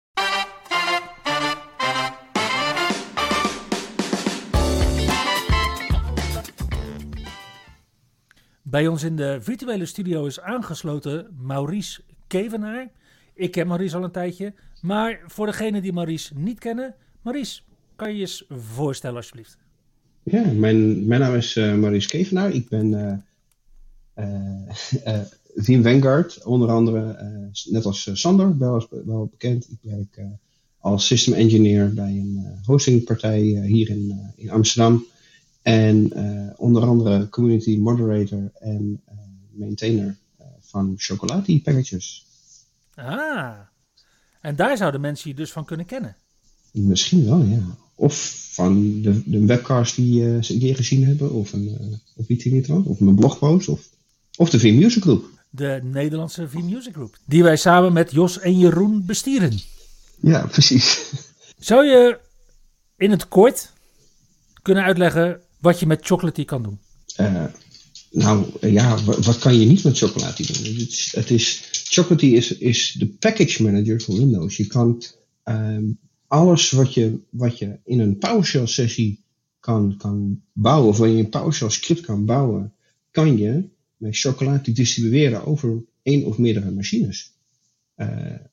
Bij 8.62 8.86
ons 8.86 9.02
in 9.02 9.16
de 9.16 9.38
virtuele 9.40 9.86
studio 9.86 10.26
is 10.26 10.40
aangesloten 10.40 11.36
Maurice 11.38 12.00
Kevenaar. 12.26 12.88
Ik 13.34 13.50
ken 13.50 13.66
Maurice 13.66 13.96
al 13.96 14.04
een 14.04 14.10
tijdje. 14.10 14.54
Maar 14.80 15.20
voor 15.26 15.46
degenen 15.46 15.82
die 15.82 15.92
Maurice 15.92 16.32
niet 16.34 16.58
kennen, 16.58 16.94
Maurice, 17.22 17.60
kan 17.96 18.08
je 18.08 18.14
je 18.14 18.20
eens 18.20 18.44
voorstellen 18.48 19.16
alsjeblieft? 19.16 19.58
Ja, 20.22 20.44
mijn, 20.52 21.06
mijn 21.06 21.20
naam 21.20 21.34
is 21.34 21.56
uh, 21.56 21.74
Maurice 21.74 22.08
Kevenaar. 22.08 22.50
Ik 22.50 22.68
ben 22.68 22.92
uh, 24.16 24.24
uh, 25.06 25.20
Vim 25.58 25.82
Vanguard, 25.82 26.44
onder 26.44 26.68
andere, 26.68 27.16
net 27.70 27.84
als 27.84 28.10
Sander, 28.12 28.58
wel, 28.58 28.88
wel 29.04 29.28
bekend. 29.30 29.68
Ik 29.70 29.78
werk 29.80 30.20
als 30.78 31.06
system 31.06 31.34
engineer 31.34 31.94
bij 31.94 32.10
een 32.10 32.60
hostingpartij 32.64 33.40
hier 33.66 33.88
in, 33.88 34.32
in 34.36 34.50
Amsterdam. 34.50 35.04
En 35.62 36.12
onder 36.56 36.82
andere 36.82 37.28
community 37.28 37.78
moderator 37.78 38.50
en 38.54 39.02
maintainer 39.50 40.16
van 40.60 40.94
chocolati 40.96 41.62
packages. 41.62 42.26
Ah, 42.94 43.58
en 44.40 44.56
daar 44.56 44.76
zouden 44.76 45.00
mensen 45.00 45.30
je 45.30 45.36
dus 45.36 45.52
van 45.52 45.64
kunnen 45.64 45.86
kennen. 45.86 46.16
Misschien 46.72 47.24
wel, 47.24 47.42
ja. 47.42 47.76
Of 47.94 48.48
van 48.52 49.02
de, 49.02 49.22
de 49.24 49.46
webcast 49.46 49.96
die 49.96 50.22
uh, 50.22 50.42
ze 50.42 50.52
een 50.52 50.58
keer 50.58 50.76
gezien 50.76 51.04
hebben, 51.04 51.32
of, 51.32 51.52
een, 51.52 51.64
uh, 51.64 51.96
of 52.14 52.28
iets 52.28 52.44
in 52.44 52.84
of 52.84 53.00
mijn 53.00 53.16
blogpost, 53.16 53.68
of, 53.68 53.88
of 54.36 54.50
de 54.50 54.58
V-Music 54.58 55.02
Group. 55.02 55.35
De 55.56 55.80
Nederlandse 55.82 56.48
V-Music 56.48 56.92
Group, 56.92 57.18
die 57.26 57.42
wij 57.42 57.56
samen 57.56 57.92
met 57.92 58.12
Jos 58.12 58.38
en 58.38 58.58
Jeroen 58.58 59.06
bestieren. 59.06 59.58
Ja, 60.20 60.46
precies. 60.46 61.12
Zou 61.58 61.86
je 61.86 62.18
in 62.96 63.10
het 63.10 63.28
kort 63.28 63.72
kunnen 64.62 64.84
uitleggen 64.84 65.40
wat 65.60 65.80
je 65.80 65.86
met 65.86 66.06
Chocolatey 66.06 66.44
kan 66.44 66.62
doen? 66.62 66.78
Uh, 67.20 67.44
nou 68.10 68.46
ja, 68.60 69.04
wat 69.04 69.38
kan 69.38 69.58
je 69.58 69.66
niet 69.66 69.84
met 69.84 69.98
Chocolatey 69.98 70.46
doen? 70.46 70.56
Het 70.56 70.92
is, 70.92 71.12
het 71.16 71.30
is, 71.30 71.68
Chocolatey 71.70 72.28
is, 72.28 72.58
is 72.58 72.92
de 72.98 73.06
package 73.06 73.62
manager 73.62 74.00
voor 74.00 74.16
Windows. 74.16 74.56
Je 74.56 74.66
kan 74.66 75.02
um, 75.44 75.98
alles 76.26 76.70
wat 76.70 76.94
je, 76.94 77.18
wat 77.30 77.58
je 77.58 77.78
in 77.84 78.00
een 78.00 78.18
PowerShell 78.18 78.66
sessie 78.66 79.24
kan, 79.60 79.94
kan 79.98 80.40
bouwen, 80.52 80.88
of 80.88 80.98
waar 80.98 81.08
je 81.08 81.18
een 81.18 81.28
PowerShell 81.28 81.70
script 81.70 82.00
kan 82.00 82.24
bouwen, 82.24 82.72
kan 83.10 83.38
je 83.38 83.74
met 83.96 84.18
Chocolatey 84.18 84.74
distribueren 84.74 85.44
over 85.44 85.82
één 86.02 86.24
of 86.24 86.38
meerdere 86.38 86.70
machines. 86.70 87.32
Uh, 87.96 88.08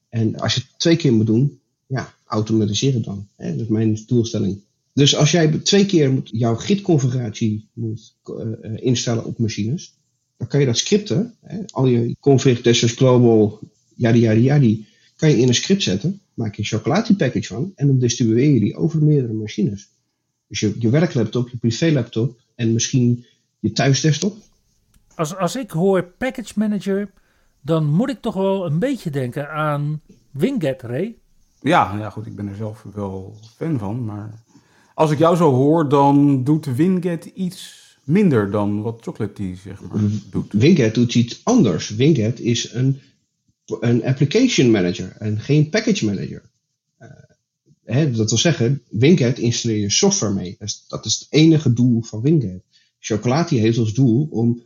en 0.09 0.35
als 0.35 0.53
je 0.53 0.59
het 0.59 0.79
twee 0.79 0.95
keer 0.95 1.13
moet 1.13 1.25
doen, 1.25 1.59
ja, 1.87 2.13
automatiseer 2.25 2.93
het 2.93 3.03
dan. 3.03 3.27
Hè? 3.35 3.51
Dat 3.51 3.59
is 3.59 3.67
mijn 3.67 4.03
doelstelling. 4.07 4.61
Dus 4.93 5.15
als 5.15 5.31
jij 5.31 5.47
twee 5.47 5.85
keer 5.85 6.11
moet, 6.11 6.29
jouw 6.31 6.55
git-configuratie 6.55 7.67
moet 7.73 8.15
uh, 8.25 8.47
instellen 8.75 9.25
op 9.25 9.37
machines, 9.37 9.93
dan 10.37 10.47
kan 10.47 10.59
je 10.59 10.65
dat 10.65 10.77
scripten, 10.77 11.35
hè? 11.41 11.59
al 11.71 11.85
je 11.85 12.15
config, 12.19 12.61
testers, 12.61 12.91
global, 12.91 13.59
yadi 13.95 14.19
yadi 14.19 14.41
yadi, 14.41 14.85
kan 15.15 15.29
je 15.29 15.37
in 15.37 15.47
een 15.47 15.55
script 15.55 15.83
zetten, 15.83 16.21
maak 16.33 16.55
je 16.55 16.61
een 16.61 16.67
chocolati 16.67 17.15
package 17.15 17.47
van 17.47 17.71
en 17.75 17.87
dan 17.87 17.99
distribueer 17.99 18.53
je 18.53 18.59
die 18.59 18.75
over 18.75 19.03
meerdere 19.03 19.33
machines. 19.33 19.89
Dus 20.47 20.59
je, 20.59 20.75
je 20.79 20.89
werklaptop, 20.89 21.49
je 21.49 21.57
privélaptop 21.57 22.41
en 22.55 22.73
misschien 22.73 23.25
je 23.59 23.71
thuisdesktop. 23.71 24.37
Als, 25.15 25.35
als 25.35 25.55
ik 25.55 25.71
hoor 25.71 26.03
package 26.03 26.53
manager, 26.55 27.11
dan 27.61 27.85
moet 27.85 28.09
ik 28.09 28.21
toch 28.21 28.33
wel 28.33 28.65
een 28.65 28.79
beetje 28.79 29.09
denken 29.09 29.49
aan 29.49 30.01
Winget, 30.31 30.81
Ray. 30.81 31.17
Ja, 31.61 31.95
ja, 31.97 32.09
goed, 32.09 32.25
ik 32.25 32.35
ben 32.35 32.47
er 32.47 32.55
zelf 32.55 32.85
wel 32.93 33.37
fan 33.55 33.79
van, 33.79 34.05
maar 34.05 34.43
als 34.93 35.11
ik 35.11 35.17
jou 35.17 35.35
zo 35.35 35.51
hoor, 35.51 35.89
dan 35.89 36.43
doet 36.43 36.75
Winget 36.75 37.25
iets 37.25 37.81
minder 38.03 38.51
dan 38.51 38.81
wat 38.81 39.01
Chocolate 39.01 39.55
zeg 39.55 39.81
maar 39.81 40.01
doet. 40.29 40.53
Winget 40.53 40.95
doet 40.95 41.15
iets 41.15 41.41
anders. 41.43 41.89
Winget 41.89 42.39
is 42.39 42.73
een 42.73 43.01
een 43.79 44.03
application 44.03 44.71
manager 44.71 45.15
en 45.19 45.39
geen 45.39 45.69
package 45.69 46.05
manager. 46.05 46.41
Uh, 46.99 47.07
hè, 47.83 48.11
dat 48.11 48.29
wil 48.29 48.39
zeggen, 48.39 48.81
Winget 48.89 49.39
installeer 49.39 49.79
je 49.79 49.89
software 49.89 50.33
mee. 50.33 50.55
Dat 50.59 50.67
is, 50.67 50.85
dat 50.87 51.05
is 51.05 51.19
het 51.19 51.27
enige 51.29 51.73
doel 51.73 52.01
van 52.01 52.21
Winget. 52.21 52.63
Chocolati 52.99 53.59
heeft 53.59 53.77
als 53.77 53.93
doel 53.93 54.27
om 54.31 54.61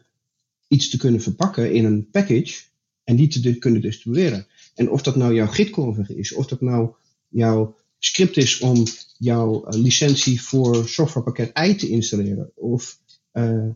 iets 0.67 0.89
te 0.89 0.97
kunnen 0.97 1.21
verpakken 1.21 1.73
in 1.73 1.85
een 1.85 2.09
package 2.09 2.63
en 3.03 3.15
die 3.15 3.27
te 3.27 3.57
kunnen 3.57 3.81
distribueren. 3.81 4.47
En 4.75 4.89
of 4.89 5.01
dat 5.01 5.15
nou 5.15 5.33
jouw 5.33 5.47
git-config 5.47 6.09
is, 6.09 6.33
of 6.33 6.47
dat 6.47 6.61
nou 6.61 6.93
jouw 7.27 7.75
script 7.99 8.37
is 8.37 8.59
om 8.59 8.83
jouw 9.17 9.65
licentie 9.69 10.41
voor 10.41 10.87
softwarepakket 10.87 11.59
I 11.59 11.75
te 11.75 11.89
installeren, 11.89 12.51
of 12.55 12.99
uh, 13.33 13.69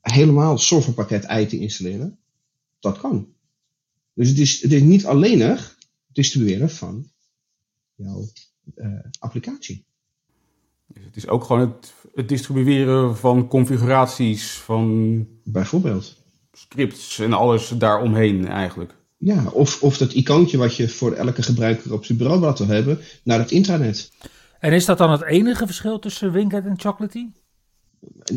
helemaal 0.00 0.58
softwarepakket 0.58 1.24
I 1.30 1.46
te 1.46 1.58
installeren, 1.58 2.18
dat 2.80 2.98
kan. 2.98 3.28
Dus 4.14 4.28
het 4.28 4.38
is, 4.38 4.62
het 4.62 4.72
is 4.72 4.82
niet 4.82 5.06
alleenig 5.06 5.78
distribueren 6.12 6.70
van 6.70 7.10
jouw 7.94 8.28
uh, 8.76 8.98
applicatie. 9.18 9.84
Dus 10.86 11.04
het 11.04 11.16
is 11.16 11.28
ook 11.28 11.44
gewoon 11.44 11.60
het, 11.60 11.92
het, 12.14 12.28
distribueren 12.28 13.16
van 13.16 13.48
configuraties 13.48 14.52
van. 14.52 15.26
Bijvoorbeeld. 15.44 16.16
Scripts 16.58 17.18
en 17.18 17.32
alles 17.32 17.68
daaromheen 17.68 18.48
eigenlijk. 18.48 18.94
Ja, 19.16 19.48
of, 19.52 19.82
of 19.82 19.98
dat 19.98 20.12
icoontje 20.12 20.56
wat 20.56 20.76
je 20.76 20.88
voor 20.88 21.12
elke 21.12 21.42
gebruiker 21.42 21.92
op 21.92 22.04
zijn 22.04 22.18
bureau 22.18 22.40
wil 22.40 22.66
hebben 22.66 22.98
naar 23.22 23.38
het 23.38 23.50
intranet. 23.50 24.10
En 24.60 24.72
is 24.72 24.84
dat 24.84 24.98
dan 24.98 25.10
het 25.10 25.24
enige 25.24 25.66
verschil 25.66 25.98
tussen 25.98 26.32
Winget 26.32 26.64
en 26.64 26.80
Chocolatey? 26.80 27.30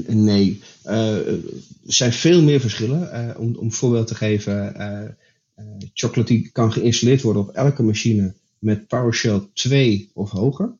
Nee, 0.07 0.61
uh, 0.85 1.27
er 1.27 1.39
zijn 1.83 2.13
veel 2.13 2.41
meer 2.41 2.59
verschillen. 2.59 3.01
Uh, 3.01 3.39
om, 3.39 3.55
om 3.55 3.65
een 3.65 3.71
voorbeeld 3.71 4.07
te 4.07 4.15
geven, 4.15 4.73
uh, 4.77 5.01
uh, 5.65 5.75
Chocolatey 5.93 6.49
kan 6.51 6.71
geïnstalleerd 6.71 7.21
worden 7.21 7.41
op 7.41 7.49
elke 7.49 7.83
machine 7.83 8.33
met 8.59 8.87
PowerShell 8.87 9.41
2 9.53 10.09
of 10.13 10.29
hoger. 10.29 10.73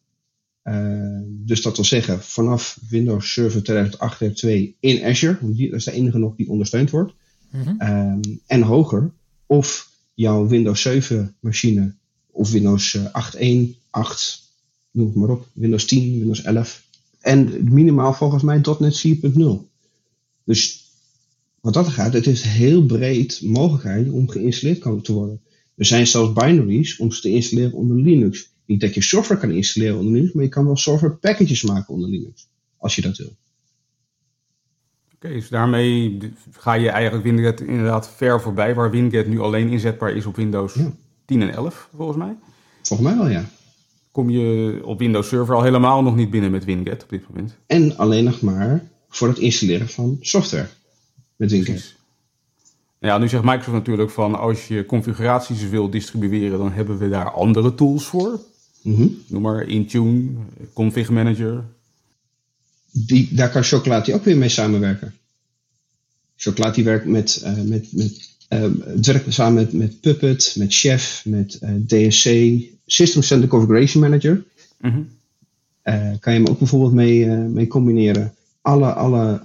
Uh, 0.63 1.19
dus 1.25 1.61
dat 1.61 1.75
wil 1.75 1.85
zeggen, 1.85 2.23
vanaf 2.23 2.79
Windows 2.89 3.33
Server 3.33 3.63
2008 3.63 4.35
2 4.35 4.75
in 4.79 5.03
Azure, 5.03 5.37
want 5.41 5.57
die, 5.57 5.69
dat 5.69 5.79
is 5.79 5.85
de 5.85 5.91
enige 5.91 6.17
nog 6.17 6.35
die 6.35 6.49
ondersteund 6.49 6.89
wordt, 6.89 7.13
-hmm. 7.51 7.81
um, 7.81 8.41
en 8.45 8.61
hoger. 8.61 9.11
Of 9.45 9.91
jouw 10.13 10.47
Windows 10.47 10.81
7 10.81 11.35
machine, 11.39 11.93
of 12.31 12.51
Windows 12.51 12.97
8.1, 12.97 13.03
8, 13.89 14.43
noem 14.91 15.05
het 15.05 15.15
maar 15.15 15.29
op, 15.29 15.47
Windows 15.53 15.85
10, 15.85 16.17
Windows 16.17 16.41
11. 16.41 16.83
En 17.19 17.73
minimaal 17.73 18.13
volgens 18.13 18.43
mij 18.43 18.61
.NET 18.79 19.05
4.0. 19.07 19.69
Dus 20.43 20.89
wat 21.61 21.73
dat 21.73 21.87
gaat, 21.87 22.13
het 22.13 22.27
is 22.27 22.41
heel 22.41 22.85
breed 22.85 23.41
mogelijkheid 23.41 24.09
om 24.09 24.29
geïnstalleerd 24.29 25.03
te 25.03 25.13
worden. 25.13 25.41
Er 25.75 25.85
zijn 25.85 26.07
zelfs 26.07 26.33
binaries 26.33 26.97
om 26.97 27.11
ze 27.11 27.21
te 27.21 27.29
installeren 27.29 27.73
onder 27.73 28.01
Linux. 28.01 28.49
Niet 28.65 28.81
dat 28.81 28.93
je 28.93 29.01
software 29.01 29.39
kan 29.39 29.51
installeren 29.51 29.97
onder 29.97 30.13
Linux, 30.13 30.33
maar 30.33 30.43
je 30.43 30.49
kan 30.49 30.65
wel 30.65 30.77
software 30.77 31.13
packages 31.13 31.63
maken 31.63 31.93
onder 31.93 32.09
Linux. 32.09 32.47
Als 32.77 32.95
je 32.95 33.01
dat 33.01 33.17
wil. 33.17 33.35
Oké, 35.23 35.33
dus 35.33 35.49
daarmee 35.49 36.17
ga 36.51 36.73
je 36.73 36.89
eigenlijk 36.89 37.23
Winget 37.23 37.61
inderdaad 37.61 38.09
ver 38.09 38.41
voorbij, 38.41 38.75
waar 38.75 38.91
Winget 38.91 39.27
nu 39.27 39.39
alleen 39.39 39.69
inzetbaar 39.69 40.11
is 40.11 40.25
op 40.25 40.35
Windows 40.35 40.73
Ja. 40.73 40.91
10 41.25 41.41
en 41.41 41.53
11, 41.53 41.89
volgens 41.95 42.17
mij. 42.17 42.35
Volgens 42.81 43.09
mij 43.09 43.17
wel, 43.17 43.29
ja. 43.29 43.45
Kom 44.11 44.29
je 44.29 44.79
op 44.83 44.99
Windows 44.99 45.27
Server 45.27 45.55
al 45.55 45.63
helemaal 45.63 46.03
nog 46.03 46.15
niet 46.15 46.29
binnen 46.29 46.51
met 46.51 46.65
Winget 46.65 47.03
op 47.03 47.09
dit 47.09 47.27
moment. 47.29 47.55
En 47.65 47.97
alleen 47.97 48.23
nog 48.23 48.41
maar 48.41 48.89
voor 49.09 49.27
het 49.27 49.37
installeren 49.37 49.89
van 49.89 50.17
software 50.21 50.67
met 51.35 51.51
Winget. 51.51 51.95
Nou 52.99 53.13
Ja, 53.13 53.17
nu 53.17 53.27
zegt 53.27 53.43
Microsoft 53.43 53.71
natuurlijk 53.77 54.09
van 54.09 54.39
als 54.39 54.67
je 54.67 54.85
configuraties 54.85 55.69
wil 55.69 55.89
distribueren, 55.89 56.57
dan 56.57 56.71
hebben 56.71 56.97
we 56.97 57.09
daar 57.09 57.31
andere 57.31 57.75
tools 57.75 58.05
voor. 58.05 58.39
Mhm. 58.81 59.07
Noem 59.27 59.41
maar 59.41 59.61
Intune, 59.61 60.29
Config 60.73 61.09
Manager. 61.09 61.63
Die, 62.91 63.33
daar 63.33 63.49
kan 63.49 63.63
Chocolati 63.63 64.13
ook 64.13 64.23
weer 64.23 64.37
mee 64.37 64.49
samenwerken. 64.49 65.13
Chocolati 66.35 66.83
werkt 66.83 67.05
met, 67.05 67.41
eh, 67.43 67.61
met, 67.61 67.87
met 67.91 68.29
werkt 69.05 69.33
samen 69.33 69.53
met, 69.53 69.73
met 69.73 70.01
Puppet, 70.01 70.55
met 70.57 70.73
Chef, 70.73 71.23
met 71.25 71.59
eh, 71.59 71.69
DSC, 71.87 72.29
System 72.85 73.21
Center 73.21 73.47
Configuration 73.47 74.01
Manager. 74.01 74.43
Eh, 75.81 76.09
kan 76.19 76.33
je 76.33 76.39
hem 76.39 76.47
ook 76.47 76.57
bijvoorbeeld 76.57 76.93
mee, 76.93 77.27
mee 77.27 77.67
combineren. 77.67 78.33
Alle, 78.61 78.93
alle, 78.93 79.41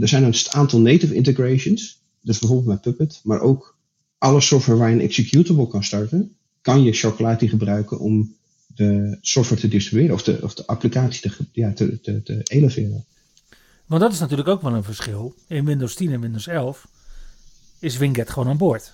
er 0.00 0.08
zijn 0.08 0.24
een 0.24 0.34
aantal 0.50 0.80
native 0.80 1.14
integrations, 1.14 2.00
dus 2.20 2.38
bijvoorbeeld 2.38 2.68
met 2.68 2.80
Puppet, 2.80 3.20
maar 3.24 3.40
ook 3.40 3.76
alle 4.18 4.40
software 4.40 4.78
waar 4.78 4.88
je 4.88 4.94
een 4.94 5.00
executable 5.00 5.68
kan 5.68 5.84
starten, 5.84 6.34
kan 6.60 6.82
je 6.82 6.92
Chocolati 6.92 7.48
gebruiken 7.48 7.98
om 7.98 8.34
de 8.74 9.18
software 9.20 9.60
te 9.60 9.68
distribueren 9.68 10.14
of 10.14 10.22
de, 10.22 10.38
of 10.42 10.54
de 10.54 10.66
applicatie 10.66 11.20
te, 11.20 11.44
ja, 11.52 11.72
te, 11.72 12.00
te, 12.00 12.22
te 12.22 12.40
eleveren. 12.42 13.04
Want 13.86 14.02
dat 14.02 14.12
is 14.12 14.18
natuurlijk 14.18 14.48
ook 14.48 14.62
wel 14.62 14.74
een 14.74 14.84
verschil. 14.84 15.34
In 15.46 15.64
Windows 15.64 15.94
10 15.94 16.12
en 16.12 16.20
Windows 16.20 16.46
11 16.46 16.88
is 17.78 17.96
Winget 17.96 18.30
gewoon 18.30 18.48
aan 18.48 18.56
boord. 18.56 18.92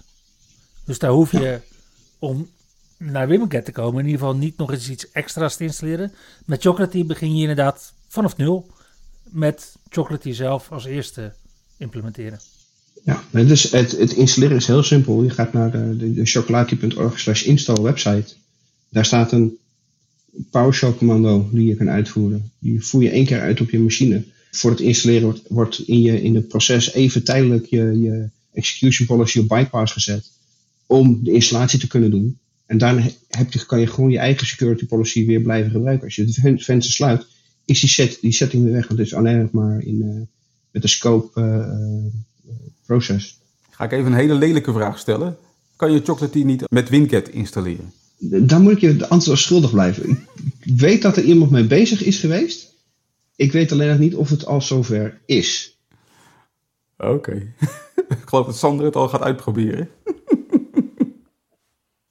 Dus 0.85 0.99
daar 0.99 1.11
hoef 1.11 1.33
je 1.33 1.61
om 2.19 2.49
naar 2.97 3.29
Winget 3.29 3.65
te 3.65 3.73
komen 3.73 4.01
in 4.01 4.07
ieder 4.07 4.21
geval 4.21 4.37
niet 4.37 4.57
nog 4.57 4.73
eens 4.73 4.91
iets 4.91 5.11
extra's 5.11 5.57
te 5.57 5.65
installeren. 5.65 6.13
Met 6.45 6.63
Chocolatey 6.63 7.07
begin 7.07 7.35
je 7.35 7.41
inderdaad 7.41 7.93
vanaf 8.09 8.37
nul 8.37 8.71
met 9.23 9.75
Chocolatey 9.89 10.35
zelf 10.35 10.73
als 10.73 10.85
eerste 10.85 11.33
implementeren. 11.77 12.41
Ja, 13.05 13.23
dus 13.31 13.71
het, 13.71 13.91
het 13.91 14.13
installeren 14.13 14.57
is 14.57 14.67
heel 14.67 14.83
simpel. 14.83 15.23
Je 15.23 15.31
gaat 15.31 15.53
naar 15.53 15.71
de, 15.71 15.97
de, 15.97 16.15
de 16.15 16.25
chocolati.org 16.25 17.21
slash 17.21 17.43
install 17.43 17.83
website. 17.83 18.35
Daar 18.89 19.05
staat 19.05 19.33
een 19.33 19.59
PowerShell 20.51 20.93
commando 20.93 21.49
die 21.53 21.67
je 21.67 21.77
kan 21.77 21.91
uitvoeren. 21.91 22.51
Die 22.59 22.85
voer 22.85 23.03
je 23.03 23.11
één 23.11 23.27
keer 23.27 23.41
uit 23.41 23.61
op 23.61 23.71
je 23.71 23.79
machine. 23.79 24.25
Voor 24.51 24.71
het 24.71 24.81
installeren 24.81 25.37
wordt, 25.49 25.79
in, 25.79 26.01
je, 26.01 26.23
in 26.23 26.35
het 26.35 26.49
proces 26.49 26.93
even 26.93 27.25
tijdelijk 27.25 27.67
je, 27.67 28.01
je 28.01 28.29
execution 28.53 29.07
policy 29.07 29.39
op 29.39 29.49
bypass 29.49 29.93
gezet. 29.93 30.31
Om 30.87 31.25
de 31.25 31.33
installatie 31.33 31.79
te 31.79 31.87
kunnen 31.87 32.11
doen. 32.11 32.39
En 32.67 32.79
daarna 32.79 33.03
heb 33.29 33.53
je, 33.53 33.67
kan 33.67 33.81
je 33.81 33.87
gewoon 33.87 34.11
je 34.11 34.19
eigen 34.19 34.47
security 34.47 34.87
policy 34.87 35.27
weer 35.27 35.41
blijven 35.41 35.71
gebruiken. 35.71 36.05
Als 36.05 36.15
je 36.15 36.25
het 36.25 36.35
ven- 36.35 36.61
venster 36.61 36.93
sluit, 36.93 37.27
is 37.65 37.81
die, 37.81 37.89
set, 37.89 38.19
die 38.21 38.33
setting 38.33 38.65
weer 38.65 38.73
weg. 38.73 38.87
Want 38.87 38.99
het 38.99 39.09
is 39.09 39.15
alleen 39.15 39.39
nog 39.39 39.51
maar 39.51 39.81
in, 39.81 40.03
eh, 40.03 40.21
met 40.71 40.83
de 40.83 40.89
scope 40.89 41.41
eh, 41.41 41.59
eh, 41.59 42.55
process. 42.87 43.39
Ga 43.71 43.85
ik 43.85 43.93
even 43.93 44.07
een 44.07 44.19
hele 44.19 44.35
lelijke 44.35 44.73
vraag 44.73 44.99
stellen. 44.99 45.37
Kan 45.77 45.93
je 45.93 46.01
Chocolatey 46.05 46.43
niet 46.43 46.71
met 46.71 46.89
Winget 46.89 47.29
installeren? 47.29 47.93
Dan 48.19 48.63
moet 48.63 48.73
ik 48.73 48.81
je 48.81 48.97
de 48.97 49.09
antwoord 49.09 49.39
schuldig 49.39 49.71
blijven. 49.71 50.27
Ik 50.61 50.81
weet 50.81 51.03
dat 51.03 51.17
er 51.17 51.25
iemand 51.25 51.51
mee 51.51 51.67
bezig 51.67 52.03
is 52.03 52.21
geweest. 52.21 52.75
Ik 53.37 53.53
weet 53.53 53.73
alleen 53.73 53.89
nog 53.89 53.99
niet 53.99 54.15
of 54.15 54.31
het 54.31 54.47
al 54.47 54.61
zover 54.61 55.21
is. 55.27 55.79
Oké. 56.97 57.33
ik 58.09 58.23
geloof 58.25 58.47
dat 58.47 58.57
Sander 58.57 58.85
het 58.85 58.97
al 58.97 59.09
gaat 59.09 59.23
uitproberen. 59.23 59.89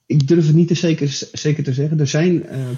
Ik 0.06 0.28
durf 0.28 0.46
het 0.46 0.56
niet 0.56 0.68
te 0.68 0.74
zeker, 0.74 1.28
zeker 1.32 1.64
te 1.64 1.72
zeggen. 1.72 2.00
Er 2.00 2.06
zijn 2.06 2.46
eh, 2.46 2.70
eh, 2.70 2.76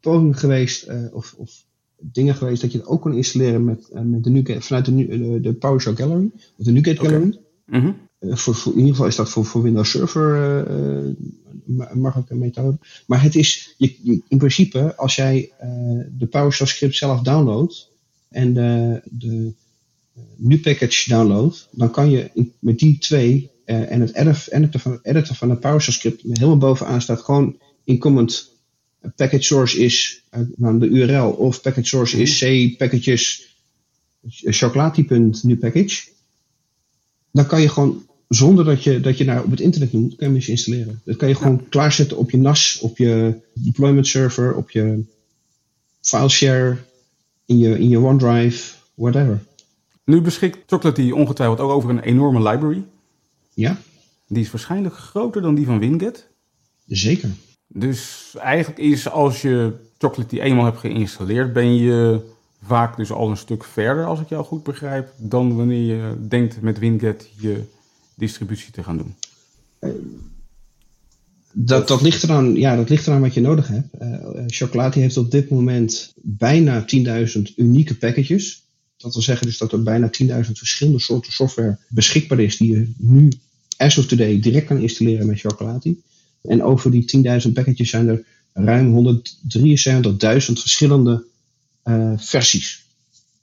pogingen 0.00 0.34
geweest, 0.34 0.82
eh, 0.82 1.14
of, 1.14 1.34
of 1.36 1.64
dingen 2.00 2.34
geweest, 2.34 2.62
dat 2.62 2.72
je 2.72 2.78
het 2.78 2.86
ook 2.86 3.00
kon 3.00 3.14
installeren 3.14 3.64
met, 3.64 3.90
met 3.92 4.24
de 4.24 4.56
vanuit 4.60 4.84
de, 4.84 5.06
de, 5.06 5.40
de 5.40 5.54
PowerShell 5.54 5.94
Gallery. 5.94 6.30
Of 6.56 6.64
de 6.64 6.72
NuGet. 6.72 6.98
Gallery. 6.98 7.38
Mhm. 7.66 7.92
Voor, 8.20 8.54
voor, 8.54 8.72
in 8.72 8.78
ieder 8.78 8.92
geval 8.94 9.06
is 9.08 9.16
dat 9.16 9.30
voor, 9.30 9.44
voor 9.44 9.62
Windows 9.62 9.90
Server 9.90 10.34
eh, 10.66 10.98
eh, 11.08 11.14
ma- 11.64 11.90
een 11.90 12.00
makkelijke 12.00 12.34
methode. 12.34 12.78
Maar 13.06 13.22
het 13.22 13.34
is, 13.34 13.74
je, 13.78 13.96
je- 14.02 14.22
in 14.28 14.38
principe, 14.38 14.96
als 14.96 15.16
jij 15.16 15.50
eh, 15.58 15.68
de 16.10 16.26
PowerShell 16.26 16.66
script 16.66 16.96
zelf 16.96 17.20
downloadt 17.22 17.90
en 18.28 18.54
de, 18.54 19.00
de 19.04 19.52
eh, 20.16 20.22
nu-package 20.36 21.08
downloadt, 21.10 21.68
dan 21.70 21.90
kan 21.90 22.10
je 22.10 22.30
in- 22.34 22.52
met 22.58 22.78
die 22.78 22.98
twee 22.98 23.50
eh, 23.64 23.90
en 23.92 24.00
het 24.00 24.14
edit- 24.14 24.50
editen 24.52 24.80
van, 24.80 24.98
editen 25.02 25.34
van 25.34 25.48
de 25.48 25.56
PowerShell 25.56 25.94
script 25.94 26.22
helemaal 26.22 26.56
bovenaan 26.58 27.02
staat 27.02 27.20
gewoon 27.20 27.58
in 27.84 27.98
comment 27.98 28.52
eh, 29.00 29.10
package 29.16 29.42
source 29.42 29.78
is 29.78 30.22
eh, 30.30 30.40
nou, 30.56 30.78
de 30.78 30.86
URL 30.86 31.30
of 31.30 31.60
package 31.60 31.86
source 31.86 32.20
is 32.20 32.38
c 32.38 32.76
packages 32.76 33.54
eh, 34.22 34.52
chocolati.nupackage 34.52 36.14
dan 37.36 37.46
kan 37.46 37.60
je 37.60 37.68
gewoon, 37.68 38.04
zonder 38.28 38.64
dat 38.64 38.82
je, 38.82 39.00
dat 39.00 39.18
je 39.18 39.24
naar 39.24 39.42
op 39.44 39.50
het 39.50 39.60
internet 39.60 39.92
noemt, 39.92 40.08
kan 40.08 40.16
je 40.18 40.24
hem 40.24 40.34
eens 40.34 40.48
installeren. 40.48 41.00
Dat 41.04 41.16
kan 41.16 41.28
je 41.28 41.34
gewoon 41.34 41.68
klaarzetten 41.68 42.16
op 42.16 42.30
je 42.30 42.36
NAS, 42.36 42.78
op 42.80 42.98
je 42.98 43.34
deployment 43.52 44.06
server, 44.06 44.54
op 44.54 44.70
je 44.70 45.02
fileshare, 46.00 46.76
in 47.44 47.58
je, 47.58 47.78
in 47.78 47.88
je 47.88 47.98
OneDrive, 47.98 48.74
whatever. 48.94 49.42
Nu 50.04 50.20
beschikt 50.20 50.58
Chocolatey 50.66 51.10
ongetwijfeld 51.10 51.60
ook 51.60 51.70
over 51.70 51.90
een 51.90 52.00
enorme 52.00 52.50
library. 52.50 52.82
Ja, 53.54 53.78
Die 54.26 54.42
is 54.42 54.50
waarschijnlijk 54.50 54.94
groter 54.94 55.42
dan 55.42 55.54
die 55.54 55.66
van 55.66 55.78
Winget. 55.78 56.26
zeker. 56.86 57.30
Dus 57.68 58.34
eigenlijk 58.38 58.78
is 58.78 59.08
als 59.08 59.42
je 59.42 59.72
Chocolatey 59.98 60.40
eenmaal 60.40 60.64
hebt 60.64 60.78
geïnstalleerd, 60.78 61.52
ben 61.52 61.76
je 61.76 62.20
vaak 62.62 62.96
dus 62.96 63.10
al 63.10 63.30
een 63.30 63.36
stuk 63.36 63.64
verder, 63.64 64.04
als 64.04 64.20
ik 64.20 64.28
jou 64.28 64.44
goed 64.44 64.62
begrijp, 64.62 65.12
dan 65.16 65.56
wanneer 65.56 65.96
je 65.96 66.26
denkt 66.28 66.60
met 66.60 66.78
Winget 66.78 67.28
je 67.38 67.64
distributie 68.14 68.72
te 68.72 68.82
gaan 68.82 68.96
doen. 68.96 69.14
Dat, 71.52 71.88
dat, 71.88 72.02
ligt 72.02 72.22
eraan, 72.22 72.54
ja, 72.54 72.76
dat 72.76 72.88
ligt 72.88 73.06
eraan 73.06 73.20
wat 73.20 73.34
je 73.34 73.40
nodig 73.40 73.68
hebt. 73.68 73.94
Eh 73.98 74.14
eh, 74.14 74.44
Chocolati 74.46 75.00
heeft 75.00 75.16
op 75.16 75.30
dit 75.30 75.50
moment 75.50 76.14
bijna 76.22 76.84
10.000 77.36 77.42
unieke 77.56 77.94
packages. 77.94 78.62
Dat 78.96 79.12
wil 79.12 79.22
zeggen 79.22 79.46
dus 79.46 79.58
dat 79.58 79.72
er 79.72 79.82
bijna 79.82 80.10
10.000 80.22 80.28
verschillende 80.52 81.00
soorten 81.00 81.32
software 81.32 81.78
beschikbaar 81.88 82.40
is 82.40 82.56
die 82.56 82.72
je 82.72 82.92
nu, 82.98 83.32
as 83.76 83.98
of 83.98 84.06
today, 84.06 84.40
direct 84.40 84.66
kan 84.66 84.78
installeren 84.78 85.26
met 85.26 85.40
Chocolati. 85.40 86.02
En 86.42 86.62
over 86.62 86.90
die 86.90 87.24
10.000 87.46 87.52
packages 87.52 87.90
zijn 87.90 88.08
er 88.08 88.24
ruim 88.52 89.08
173.000 89.08 90.52
verschillende 90.52 91.24
eh, 91.86 92.12
versies. 92.16 92.84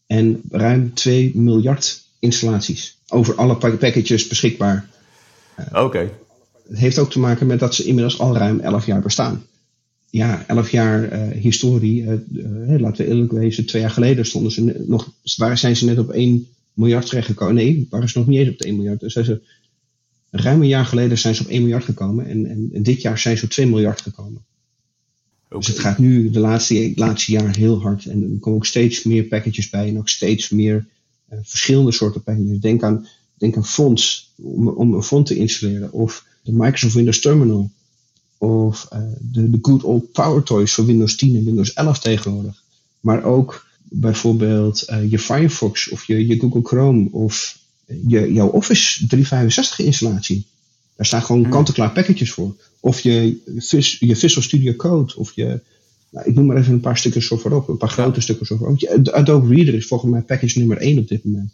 En 0.07 0.41
ruim 0.49 0.93
2 0.93 1.31
miljard 1.35 2.01
installaties. 2.19 2.97
Over 3.07 3.35
alle 3.35 3.55
pa- 3.57 3.75
packages 3.75 4.27
beschikbaar. 4.27 4.89
Oké. 5.73 6.11
Het 6.69 6.77
heeft 6.77 6.99
ook 6.99 7.11
te 7.11 7.19
maken 7.19 7.47
met 7.47 7.59
dat 7.59 7.75
ze 7.75 7.83
inmiddels 7.83 8.19
al 8.19 8.37
ruim 8.37 8.59
11 8.59 8.85
jaar 8.85 9.01
bestaan. 9.01 9.43
Ja, 10.09 10.43
11 10.47 10.69
jaar 10.71 11.03
eh, 11.09 11.41
historie. 11.41 12.03
eh, 12.03 12.13
eh, 12.13 12.79
laten 12.81 13.05
we 13.05 13.11
eerlijk 13.11 13.31
wezen, 13.31 13.65
twee 13.65 13.81
jaar 13.81 13.91
geleden 13.91 14.25
stonden 14.25 14.51
ze 14.51 14.83
nog, 14.87 15.11
waar 15.37 15.57
zijn 15.57 15.75
ze 15.75 15.85
net 15.85 15.97
op 15.97 16.09
1 16.09 16.47
miljard 16.73 17.05
terechtgekomen. 17.09 17.55
Nee, 17.55 17.87
waren 17.89 18.09
ze 18.09 18.17
nog 18.17 18.27
niet 18.27 18.39
eens 18.39 18.49
op 18.49 18.57
de 18.57 18.65
1 18.65 18.75
miljard. 18.75 18.99
Dus 18.99 19.13
ze, 19.13 19.41
ruim 20.31 20.61
een 20.61 20.67
jaar 20.67 20.85
geleden 20.85 21.17
zijn 21.17 21.35
ze 21.35 21.41
op 21.43 21.49
1 21.49 21.61
miljard 21.61 21.83
gekomen. 21.83 22.25
En, 22.27 22.45
en, 22.45 22.69
en 22.73 22.83
dit 22.83 23.01
jaar 23.01 23.17
zijn 23.17 23.37
ze 23.37 23.43
op 23.43 23.49
2 23.49 23.67
miljard 23.67 24.01
gekomen. 24.01 24.41
Dus 25.57 25.67
het 25.67 25.79
gaat 25.79 25.97
nu 25.97 26.29
de 26.29 26.39
laatste, 26.39 26.91
laatste 26.95 27.31
jaar 27.31 27.55
heel 27.55 27.81
hard. 27.81 28.05
En 28.05 28.21
er 28.21 28.39
komen 28.39 28.59
ook 28.59 28.65
steeds 28.65 29.03
meer 29.03 29.23
packages 29.23 29.69
bij. 29.69 29.87
En 29.87 29.97
ook 29.97 30.09
steeds 30.09 30.49
meer 30.49 30.87
eh, 31.27 31.37
verschillende 31.43 31.91
soorten 31.91 32.23
packages. 32.23 32.59
Denk 32.59 32.83
aan, 32.83 33.07
denk 33.37 33.55
aan 33.55 33.65
fonts. 33.65 34.31
Om, 34.35 34.67
om 34.67 34.93
een 34.93 35.03
font 35.03 35.25
te 35.25 35.35
installeren. 35.35 35.91
Of 35.91 36.25
de 36.43 36.53
Microsoft 36.53 36.93
Windows 36.93 37.19
Terminal. 37.19 37.71
Of 38.37 38.87
eh, 38.89 38.99
de, 39.19 39.49
de 39.49 39.59
good 39.61 39.83
old 39.83 40.11
Power 40.11 40.43
Toys 40.43 40.73
voor 40.73 40.85
Windows 40.85 41.15
10 41.15 41.35
en 41.35 41.45
Windows 41.45 41.73
11 41.73 41.99
tegenwoordig. 41.99 42.63
Maar 42.99 43.23
ook 43.23 43.65
bijvoorbeeld 43.83 44.81
eh, 44.81 45.11
je 45.11 45.19
Firefox 45.19 45.89
of 45.89 46.05
je, 46.05 46.27
je 46.27 46.39
Google 46.39 46.63
Chrome. 46.63 47.11
Of 47.11 47.57
je, 48.07 48.33
jouw 48.33 48.47
Office 48.47 49.07
365 49.07 49.79
installatie. 49.79 50.45
Daar 50.95 51.05
staan 51.05 51.23
gewoon 51.23 51.49
kant-en-klaar 51.49 51.91
packages 51.91 52.31
voor. 52.31 52.55
Of 52.83 52.99
je, 52.99 53.41
Vis- 53.57 53.97
je 53.99 54.15
Visual 54.15 54.43
Studio 54.43 54.73
Code. 54.73 55.15
Of 55.17 55.31
je, 55.35 55.59
nou, 56.09 56.27
ik 56.29 56.35
noem 56.35 56.45
maar 56.45 56.57
even 56.57 56.73
een 56.73 56.79
paar 56.79 56.97
stukken 56.97 57.21
software 57.21 57.55
op. 57.55 57.67
Een 57.67 57.77
paar 57.77 57.89
grote 57.89 58.21
stukken 58.21 58.45
software 58.45 58.71
op. 58.71 58.79
Je- 58.79 59.13
Adobe 59.13 59.55
Reader 59.55 59.73
is 59.73 59.87
volgens 59.87 60.11
mij 60.11 60.21
package 60.21 60.59
nummer 60.59 60.77
1 60.77 60.99
op 60.99 61.07
dit 61.07 61.23
moment. 61.23 61.53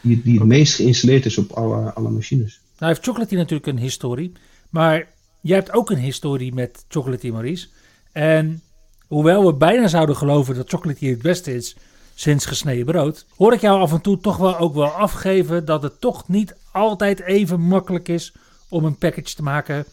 Die, 0.00 0.22
die 0.22 0.38
het 0.38 0.46
meest 0.48 0.74
geïnstalleerd 0.74 1.26
is 1.26 1.38
op 1.38 1.50
alle, 1.50 1.92
alle 1.92 2.10
machines. 2.10 2.60
Nou 2.78 2.92
heeft 2.92 3.04
Chocolatey 3.04 3.38
natuurlijk 3.38 3.66
een 3.66 3.78
historie. 3.78 4.32
Maar 4.70 5.08
jij 5.40 5.56
hebt 5.56 5.72
ook 5.72 5.90
een 5.90 5.98
historie 5.98 6.54
met 6.54 6.84
Chocolatey, 6.88 7.30
Maurice. 7.30 7.66
En 8.12 8.62
hoewel 9.06 9.46
we 9.46 9.54
bijna 9.54 9.88
zouden 9.88 10.16
geloven 10.16 10.54
dat 10.54 10.68
Chocolatey 10.70 11.08
het 11.08 11.22
beste 11.22 11.54
is, 11.54 11.76
sinds 12.14 12.46
gesneden 12.46 12.84
brood, 12.84 13.26
hoor 13.36 13.52
ik 13.52 13.60
jou 13.60 13.80
af 13.80 13.92
en 13.92 14.00
toe 14.00 14.20
toch 14.20 14.36
wel 14.36 14.58
ook 14.58 14.74
wel 14.74 14.88
afgeven 14.88 15.64
dat 15.64 15.82
het 15.82 16.00
toch 16.00 16.28
niet 16.28 16.56
altijd 16.72 17.20
even 17.20 17.60
makkelijk 17.60 18.08
is 18.08 18.32
om 18.70 18.84
een 18.84 18.96
package 18.96 19.34
te 19.34 19.42
maken. 19.42 19.84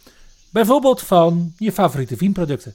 Bijvoorbeeld 0.50 1.02
van 1.02 1.54
je 1.58 1.72
favoriete 1.72 2.18
Veeam-producten. 2.18 2.74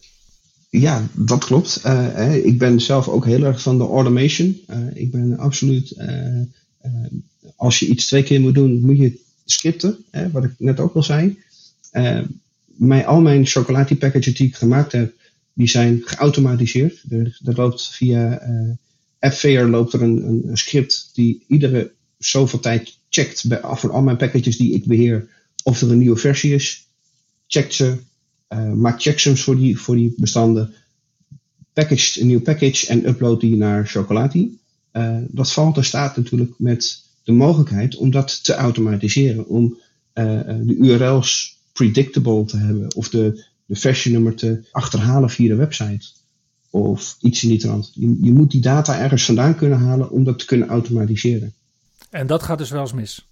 Ja, 0.70 1.06
dat 1.12 1.44
klopt. 1.44 1.82
Uh, 1.86 2.44
ik 2.44 2.58
ben 2.58 2.80
zelf 2.80 3.08
ook 3.08 3.24
heel 3.24 3.44
erg 3.44 3.62
van 3.62 3.78
de 3.78 3.84
automation. 3.84 4.60
Uh, 4.70 4.76
ik 4.94 5.10
ben 5.10 5.38
absoluut, 5.38 5.94
uh, 5.98 6.42
als 7.56 7.78
je 7.78 7.86
iets 7.86 8.06
twee 8.06 8.22
keer 8.22 8.40
moet 8.40 8.54
doen, 8.54 8.80
moet 8.80 8.98
je 8.98 9.20
scripten, 9.44 10.04
wat 10.32 10.44
ik 10.44 10.50
net 10.58 10.80
ook 10.80 10.94
al 10.94 11.02
zei. 11.02 11.38
Mijn, 12.64 13.06
al 13.06 13.20
mijn 13.20 13.46
chocoladepackages 13.46 14.36
die 14.36 14.46
ik 14.46 14.54
gemaakt 14.54 14.92
heb, 14.92 15.14
die 15.52 15.68
zijn 15.68 16.02
geautomatiseerd. 16.04 17.02
Er, 17.10 17.38
loopt 17.42 17.88
via 17.88 18.40
AppFair 19.18 19.66
loopt 19.66 19.92
er 19.92 20.02
een, 20.02 20.28
een, 20.28 20.56
script 20.56 21.10
die 21.12 21.44
iedere 21.48 21.92
zoveel 22.18 22.60
tijd 22.60 22.98
checkt 23.08 23.48
bij, 23.48 23.60
voor 23.62 23.90
al 23.90 24.02
mijn 24.02 24.16
packages 24.16 24.56
die 24.56 24.74
ik 24.74 24.84
beheer 24.84 25.28
of 25.62 25.80
er 25.80 25.90
een 25.90 25.98
nieuwe 25.98 26.16
versie 26.16 26.54
is. 26.54 26.86
Checkt 27.46 27.74
ze, 27.74 27.96
uh, 28.48 28.72
maakt 28.72 29.02
checksums 29.02 29.42
voor 29.42 29.56
die, 29.56 29.78
voor 29.78 29.96
die 29.96 30.14
bestanden, 30.16 30.74
packaged 31.72 32.20
een 32.20 32.26
nieuw 32.26 32.40
package 32.40 32.86
en 32.86 33.08
upload 33.08 33.40
die 33.40 33.56
naar 33.56 33.86
Chocolati. 33.86 34.58
Uh, 34.92 35.18
dat 35.28 35.52
valt 35.52 35.76
er 35.76 35.84
staat 35.84 36.16
natuurlijk 36.16 36.52
met 36.58 37.04
de 37.22 37.32
mogelijkheid 37.32 37.96
om 37.96 38.10
dat 38.10 38.44
te 38.44 38.54
automatiseren, 38.54 39.46
om 39.46 39.78
uh, 40.14 40.40
de 40.62 40.76
URL's 40.76 41.58
predictable 41.72 42.44
te 42.44 42.56
hebben 42.56 42.94
of 42.94 43.08
de, 43.08 43.44
de 43.66 43.76
versienummer 43.76 44.34
te 44.34 44.64
achterhalen 44.70 45.30
via 45.30 45.48
de 45.48 45.54
website 45.54 46.06
of 46.70 47.16
iets 47.20 47.42
in 47.42 47.48
die 47.48 47.58
trant. 47.58 47.90
Je, 47.94 48.18
je 48.20 48.32
moet 48.32 48.50
die 48.50 48.60
data 48.60 48.98
ergens 48.98 49.24
vandaan 49.24 49.56
kunnen 49.56 49.78
halen 49.78 50.10
om 50.10 50.24
dat 50.24 50.38
te 50.38 50.44
kunnen 50.44 50.68
automatiseren. 50.68 51.54
En 52.10 52.26
dat 52.26 52.42
gaat 52.42 52.58
dus 52.58 52.70
wel 52.70 52.80
eens 52.80 52.92
mis. 52.92 53.26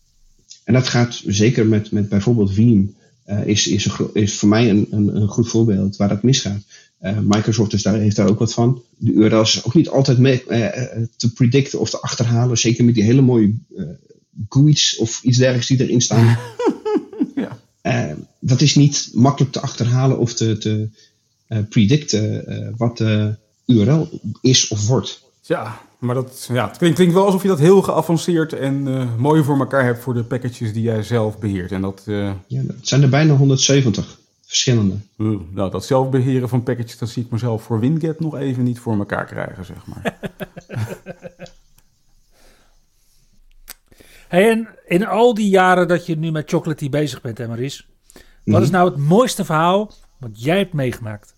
En 0.64 0.74
dat 0.74 0.88
gaat 0.88 1.22
zeker 1.26 1.66
met, 1.66 1.90
met 1.90 2.08
bijvoorbeeld 2.08 2.52
Veeam. 2.52 2.94
Uh, 3.26 3.46
is, 3.46 3.66
is, 3.66 3.84
een, 3.84 4.10
is 4.12 4.38
voor 4.38 4.48
mij 4.48 4.70
een, 4.70 4.86
een, 4.90 5.16
een 5.16 5.28
goed 5.28 5.48
voorbeeld 5.48 5.96
waar 5.96 6.08
dat 6.08 6.22
misgaat. 6.22 6.62
Uh, 7.02 7.18
Microsoft 7.18 7.72
is 7.72 7.82
daar, 7.82 7.98
heeft 7.98 8.16
daar 8.16 8.28
ook 8.28 8.38
wat 8.38 8.52
van. 8.52 8.82
De 8.96 9.12
URL's 9.12 9.56
is 9.56 9.64
ook 9.64 9.74
niet 9.74 9.88
altijd 9.88 10.18
mee, 10.18 10.44
uh, 10.48 10.68
te 11.16 11.32
predicten 11.32 11.80
of 11.80 11.90
te 11.90 12.00
achterhalen. 12.00 12.58
Zeker 12.58 12.84
met 12.84 12.94
die 12.94 13.04
hele 13.04 13.20
mooie 13.20 13.54
GUI's 14.48 14.96
of 14.98 15.22
iets 15.22 15.38
dergelijks 15.38 15.66
die 15.66 15.82
erin 15.82 16.00
staan. 16.00 16.38
ja. 17.82 18.16
dat 18.40 18.60
is 18.60 18.74
niet 18.74 19.10
makkelijk 19.12 19.52
te 19.52 19.60
achterhalen 19.60 20.18
of 20.18 20.34
te, 20.34 20.58
te 20.58 20.88
predicten 21.68 22.74
wat 22.76 22.96
de 22.96 23.34
URL 23.66 24.20
is 24.40 24.68
of 24.68 24.86
wordt. 24.86 25.22
Ja, 25.42 25.80
maar 26.00 26.14
dat 26.14 26.48
ja, 26.52 26.68
het 26.68 26.76
klinkt, 26.76 26.96
klinkt 26.96 27.14
wel 27.14 27.24
alsof 27.24 27.42
je 27.42 27.48
dat 27.48 27.58
heel 27.58 27.82
geavanceerd 27.82 28.52
en 28.52 28.86
uh, 28.86 29.16
mooi 29.16 29.42
voor 29.42 29.58
elkaar 29.58 29.84
hebt 29.84 30.02
voor 30.02 30.14
de 30.14 30.24
packages 30.24 30.72
die 30.72 30.82
jij 30.82 31.02
zelf 31.02 31.38
beheert. 31.38 31.72
En 31.72 31.80
dat, 31.80 32.04
uh... 32.06 32.30
ja, 32.46 32.60
het 32.66 32.88
zijn 32.88 33.02
er 33.02 33.08
bijna 33.08 33.34
170 33.34 34.18
verschillende. 34.46 34.94
Uh, 35.16 35.38
nou, 35.50 35.70
dat 35.70 35.84
zelfbeheren 35.84 36.48
van 36.48 36.62
packages, 36.62 36.98
dat 36.98 37.08
zie 37.08 37.24
ik 37.24 37.30
mezelf 37.30 37.62
voor 37.62 37.80
Winget 37.80 38.20
nog 38.20 38.36
even 38.36 38.62
niet 38.62 38.78
voor 38.78 38.98
elkaar 38.98 39.24
krijgen, 39.24 39.64
zeg 39.64 39.86
maar. 39.86 40.18
hey, 44.28 44.50
en 44.50 44.68
in 44.86 45.06
al 45.06 45.34
die 45.34 45.48
jaren 45.48 45.88
dat 45.88 46.06
je 46.06 46.16
nu 46.16 46.30
met 46.30 46.50
Chocolatey 46.50 46.88
bezig 46.88 47.20
bent, 47.20 47.38
hè 47.38 47.48
Maries, 47.48 47.86
wat 48.44 48.62
is 48.62 48.68
mhm. 48.68 48.76
nou 48.76 48.90
het 48.90 48.98
mooiste 48.98 49.44
verhaal 49.44 49.92
wat 50.18 50.42
jij 50.42 50.58
hebt 50.58 50.72
meegemaakt? 50.72 51.34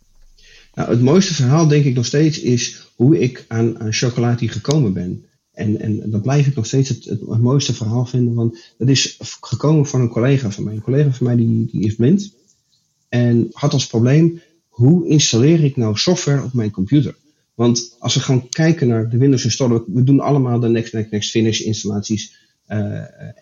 Nou, 0.75 0.91
het 0.91 1.03
mooiste 1.03 1.35
verhaal 1.35 1.69
denk 1.69 1.85
ik 1.85 1.95
nog 1.95 2.07
steeds 2.07 2.41
is 2.41 2.91
hoe 2.97 3.19
ik 3.19 3.45
aan, 3.49 3.81
aan 3.81 3.93
chocolade 3.93 4.49
gekomen 4.49 4.93
ben. 4.93 5.25
En, 5.53 5.81
en 5.81 6.11
dat 6.11 6.23
blijf 6.23 6.47
ik 6.47 6.55
nog 6.55 6.67
steeds 6.67 6.89
het, 6.89 7.05
het, 7.05 7.39
mooiste 7.41 7.75
verhaal 7.75 8.07
vinden, 8.07 8.35
want 8.35 8.59
dat 8.79 8.89
is 8.89 9.19
gekomen 9.41 9.87
van 9.87 10.01
een 10.01 10.09
collega 10.09 10.51
van 10.51 10.65
mij. 10.65 10.75
Een 10.75 10.81
collega 10.81 11.11
van 11.11 11.27
mij 11.27 11.37
die, 11.37 11.67
die 11.67 11.85
is 11.85 11.95
blind 11.95 12.33
en 13.13 13.49
had 13.53 13.73
als 13.73 13.87
probleem, 13.87 14.41
hoe 14.69 15.09
installeer 15.09 15.65
ik 15.65 15.77
nou 15.77 15.97
software 15.97 16.43
op 16.43 16.53
mijn 16.53 16.71
computer? 16.71 17.15
Want 17.55 17.97
als 17.99 18.15
we 18.15 18.21
gaan 18.21 18.49
kijken 18.49 18.89
naar 18.89 19.09
de 19.09 19.17
Windows 19.17 19.45
installer, 19.45 19.85
we 19.87 20.05
doen 20.05 20.21
allemaal 20.21 20.61
de 20.61 20.69
Next, 20.69 20.93
Next, 20.93 21.11
Next 21.11 21.31
Finish 21.31 21.61
installaties. 21.61 22.37
Uh, 22.69 22.79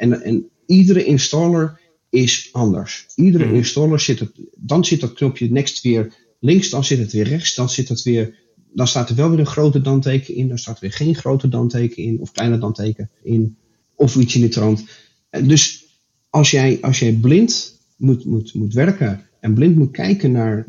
en, 0.03 0.23
en 0.23 0.49
iedere 0.67 1.05
installer 1.05 1.81
is 2.09 2.49
anders. 2.53 3.07
Iedere 3.15 3.45
hmm. 3.45 3.55
installer 3.55 4.01
zit, 4.01 4.19
het, 4.19 4.31
dan 4.55 4.85
zit 4.85 5.01
dat 5.01 5.13
knopje 5.13 5.51
Next 5.51 5.83
weer 5.83 6.13
links, 6.41 6.71
dan 6.71 6.85
zit 6.85 6.99
het 6.99 7.13
weer 7.13 7.29
rechts, 7.29 7.55
dan 7.55 7.71
zit 7.71 7.89
het 7.89 8.03
weer, 8.03 8.35
dan 8.73 8.89
staat 8.89 9.11
er 9.11 9.17
wel 9.17 9.31
weer 9.31 9.39
een 9.39 9.47
grote 9.47 9.81
danteken 9.81 10.35
in, 10.35 10.49
dan 10.49 10.59
staat 10.59 10.75
er 10.75 10.81
weer 10.81 10.93
geen 10.93 11.15
grote 11.15 11.49
danteken 11.49 12.03
in, 12.03 12.21
of 12.21 12.33
kleine 12.33 12.59
danteken 12.59 13.11
in, 13.23 13.57
of 13.95 14.17
iets 14.17 14.35
in 14.35 14.41
de 14.41 14.49
trant. 14.49 14.85
Dus 15.31 15.85
als 16.31 16.51
jij, 16.51 16.79
als 16.81 16.99
jij 16.99 17.13
blind 17.13 17.79
moet, 17.97 18.25
moet, 18.25 18.55
moet 18.55 18.75
werken 18.75 19.27
en 19.41 19.55
blind 19.55 19.77
moet 19.77 19.91
kijken 19.91 20.33
naar 20.33 20.67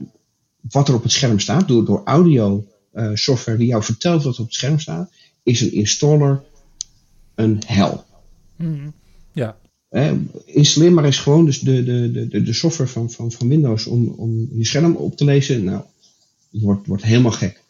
wat 0.61 0.87
er 0.87 0.95
op 0.95 1.03
het 1.03 1.11
scherm 1.11 1.39
staat, 1.39 1.67
door, 1.67 1.85
door 1.85 2.01
audio 2.05 2.67
uh, 2.93 3.11
software 3.13 3.57
die 3.57 3.67
jou 3.67 3.83
vertelt 3.83 4.23
wat 4.23 4.33
er 4.35 4.39
op 4.39 4.45
het 4.45 4.55
scherm 4.55 4.79
staat, 4.79 5.11
is 5.43 5.61
een 5.61 5.73
installer 5.73 6.43
een 7.35 7.61
hel. 7.65 8.05
Mm, 8.55 8.93
ja. 9.31 9.57
Eh, 9.91 10.11
installeer 10.45 10.91
maar 10.91 11.05
eens 11.05 11.19
gewoon 11.19 11.45
dus 11.45 11.59
de, 11.59 11.83
de, 11.83 12.27
de, 12.29 12.41
de 12.41 12.53
software 12.53 12.89
van, 12.89 13.11
van, 13.11 13.31
van 13.31 13.47
Windows 13.47 13.85
om, 13.85 14.07
om 14.07 14.49
je 14.53 14.65
scherm 14.65 14.95
op 14.95 15.17
te 15.17 15.25
lezen. 15.25 15.63
Nou, 15.63 15.83
het 16.51 16.61
wordt, 16.61 16.87
wordt 16.87 17.03
helemaal 17.03 17.31
gek. 17.31 17.61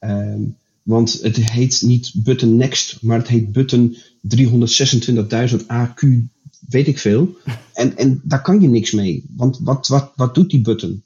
Um, 0.00 0.56
want 0.82 1.18
het 1.22 1.36
heet 1.36 1.82
niet 1.82 2.12
button 2.14 2.56
next, 2.56 3.02
maar 3.02 3.18
het 3.18 3.28
heet 3.28 3.52
button 3.52 3.96
326.000 4.36 5.56
AQ, 5.66 6.08
weet 6.68 6.86
ik 6.86 6.98
veel. 6.98 7.36
En, 7.72 7.96
en 7.96 8.20
daar 8.24 8.42
kan 8.42 8.60
je 8.60 8.68
niks 8.68 8.90
mee. 8.90 9.24
Want 9.36 9.58
wat, 9.58 9.88
wat, 9.88 10.12
wat 10.16 10.34
doet 10.34 10.50
die 10.50 10.60
button? 10.60 11.02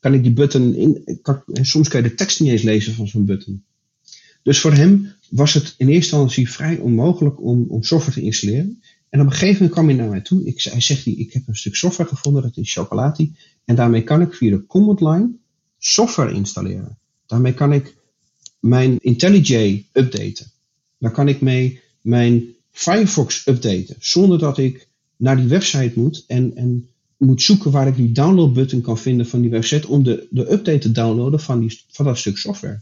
Kan 0.00 0.14
ik 0.14 0.22
die 0.22 0.32
button 0.32 0.74
in. 0.74 1.18
Kan, 1.22 1.42
soms 1.52 1.88
kan 1.88 2.02
je 2.02 2.08
de 2.08 2.14
tekst 2.14 2.40
niet 2.40 2.50
eens 2.50 2.62
lezen 2.62 2.94
van 2.94 3.08
zo'n 3.08 3.24
button. 3.24 3.62
Dus 4.42 4.60
voor 4.60 4.72
hem 4.72 5.12
was 5.28 5.54
het 5.54 5.74
in 5.76 5.88
eerste 5.88 6.16
instantie 6.16 6.50
vrij 6.50 6.78
onmogelijk 6.78 7.42
om, 7.42 7.64
om 7.68 7.82
software 7.82 8.20
te 8.20 8.26
installeren. 8.26 8.82
En 9.14 9.20
op 9.20 9.26
een 9.26 9.32
gegeven 9.32 9.54
moment 9.54 9.72
kwam 9.72 9.86
hij 9.86 9.96
naar 9.96 10.08
mij 10.08 10.20
toe. 10.20 10.44
Ik, 10.44 10.62
hij 10.62 10.80
zegt, 10.80 11.06
ik 11.06 11.32
heb 11.32 11.42
een 11.48 11.56
stuk 11.56 11.74
software 11.74 12.08
gevonden, 12.08 12.42
dat 12.42 12.56
is 12.56 12.72
Chocolati. 12.72 13.34
En 13.64 13.74
daarmee 13.74 14.02
kan 14.02 14.20
ik 14.20 14.34
via 14.34 14.50
de 14.50 14.66
command 14.66 15.00
line 15.00 15.30
software 15.78 16.32
installeren. 16.32 16.98
Daarmee 17.26 17.54
kan 17.54 17.72
ik 17.72 17.96
mijn 18.60 18.98
IntelliJ 19.00 19.86
updaten. 19.92 20.50
Daar 20.98 21.10
kan 21.10 21.28
ik 21.28 21.40
mee 21.40 21.80
mijn 22.00 22.44
Firefox 22.70 23.46
updaten. 23.46 23.96
Zonder 23.98 24.38
dat 24.38 24.58
ik 24.58 24.88
naar 25.16 25.36
die 25.36 25.46
website 25.48 25.92
moet 25.94 26.24
en, 26.26 26.56
en 26.56 26.88
moet 27.16 27.42
zoeken 27.42 27.70
waar 27.70 27.86
ik 27.86 27.96
die 27.96 28.12
download 28.12 28.52
button 28.52 28.80
kan 28.80 28.98
vinden 28.98 29.26
van 29.26 29.40
die 29.40 29.50
website. 29.50 29.88
Om 29.88 30.02
de, 30.02 30.26
de 30.30 30.52
update 30.52 30.78
te 30.78 30.92
downloaden 30.92 31.40
van, 31.40 31.60
die, 31.60 31.80
van 31.88 32.04
dat 32.04 32.18
stuk 32.18 32.38
software. 32.38 32.80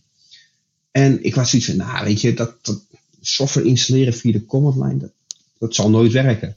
En 0.91 1.25
ik 1.25 1.35
was 1.35 1.51
zoiets 1.51 1.69
van, 1.69 1.77
nou 1.77 2.05
weet 2.05 2.21
je, 2.21 2.35
dat, 2.35 2.65
dat 2.65 2.83
software 3.21 3.67
installeren 3.67 4.15
via 4.15 4.33
de 4.33 4.47
command 4.47 4.77
line, 4.77 4.99
dat, 4.99 5.13
dat 5.63 5.75
zal 5.75 5.91
nooit 5.91 6.13
werken. 6.13 6.57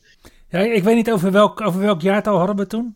Ja, 0.50 0.60
ik 0.60 0.84
weet 0.84 0.96
niet 0.96 1.12
over 1.12 1.32
welk, 1.32 1.62
over 1.62 1.80
welk 1.80 2.02
jaartal 2.02 2.38
hadden 2.38 2.56
we 2.56 2.68
toen? 2.68 2.96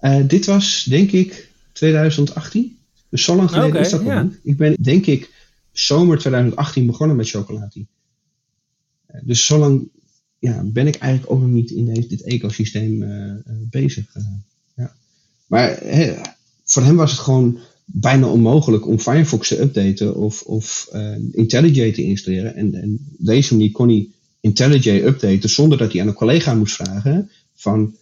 Uh, 0.00 0.28
dit 0.28 0.46
was, 0.46 0.84
denk 0.84 1.10
ik, 1.10 1.48
2018. 1.72 2.78
Dus 3.08 3.24
zo 3.24 3.36
lang 3.36 3.50
geleden 3.50 3.80
is 3.80 3.90
dat 3.90 4.02
nog 4.02 4.22
niet. 4.22 4.38
Ik 4.42 4.56
ben, 4.56 4.76
denk 4.80 5.06
ik, 5.06 5.30
zomer 5.72 6.18
2018 6.18 6.86
begonnen 6.86 7.16
met 7.16 7.28
chocolade. 7.28 7.86
Uh, 9.10 9.20
dus 9.24 9.46
zo 9.46 9.58
lang 9.58 9.88
ja, 10.38 10.62
ben 10.64 10.86
ik 10.86 10.96
eigenlijk 10.96 11.32
ook 11.32 11.40
nog 11.40 11.50
niet 11.50 11.70
in 11.70 11.84
deze, 11.84 12.08
dit 12.08 12.22
ecosysteem 12.22 13.02
uh, 13.02 13.34
bezig. 13.70 14.14
ja. 14.76 14.94
Maar 15.46 15.78
voor 16.64 16.82
hem 16.82 16.96
was 16.96 17.10
het 17.10 17.20
gewoon 17.20 17.58
bijna 17.84 18.26
onmogelijk 18.26 18.86
om 18.86 18.98
Firefox 18.98 19.48
te 19.48 19.60
updaten 19.60 20.14
of, 20.14 20.42
of 20.42 20.88
IntelliJ 21.32 21.92
te 21.92 22.02
installeren. 22.02 22.54
En, 22.54 22.74
en 22.74 22.98
deze 23.18 23.54
manier 23.54 23.70
kon 23.70 23.88
hij 23.88 24.08
IntelliJ 24.40 25.02
updaten 25.04 25.50
zonder 25.50 25.78
dat 25.78 25.92
hij 25.92 26.00
aan 26.00 26.08
een 26.08 26.14
collega 26.14 26.54
moest 26.54 26.74
vragen 26.74 27.30
van 27.54 27.94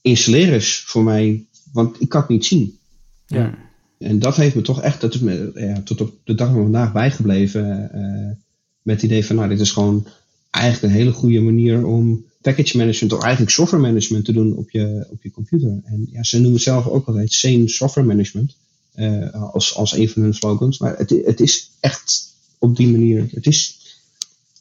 installeer 0.00 0.52
eens 0.52 0.82
voor 0.86 1.02
mij, 1.02 1.44
want 1.72 2.00
ik 2.00 2.08
kan 2.08 2.20
het 2.20 2.30
niet 2.30 2.46
zien. 2.46 2.78
Ja. 3.26 3.58
En 3.98 4.18
dat 4.18 4.36
heeft 4.36 4.54
me 4.54 4.62
toch 4.62 4.82
echt, 4.82 5.00
dat 5.00 5.14
is 5.14 5.20
me 5.20 5.50
ja, 5.54 5.82
tot 5.82 6.00
op 6.00 6.14
de 6.24 6.34
dag 6.34 6.48
van 6.48 6.62
vandaag 6.62 6.92
bijgebleven 6.92 7.90
uh, 7.94 8.36
met 8.82 8.94
het 8.94 9.02
idee 9.02 9.24
van 9.24 9.36
nou 9.36 9.48
dit 9.48 9.60
is 9.60 9.70
gewoon 9.70 10.06
eigenlijk 10.50 10.84
een 10.84 10.98
hele 10.98 11.12
goede 11.12 11.40
manier 11.40 11.86
om 11.86 12.24
package 12.40 12.76
management 12.76 13.12
of 13.12 13.22
eigenlijk 13.22 13.52
software 13.52 13.82
management 13.82 14.24
te 14.24 14.32
doen 14.32 14.56
op 14.56 14.70
je, 14.70 15.06
op 15.10 15.22
je 15.22 15.30
computer. 15.30 15.80
En 15.84 16.08
ja, 16.10 16.22
ze 16.22 16.36
noemen 16.36 16.52
het 16.52 16.62
zelf 16.62 16.86
ook 16.86 17.06
altijd 17.06 17.32
sane 17.32 17.68
software 17.68 18.06
management 18.06 18.56
uh, 18.96 19.52
als, 19.52 19.74
als 19.74 19.92
een 19.92 20.08
van 20.08 20.22
hun 20.22 20.34
slogans. 20.34 20.78
Maar 20.78 20.96
het, 20.96 21.10
het 21.10 21.40
is 21.40 21.70
echt 21.80 22.34
op 22.58 22.76
die 22.76 22.88
manier, 22.88 23.26
het 23.30 23.46
is 23.46 23.77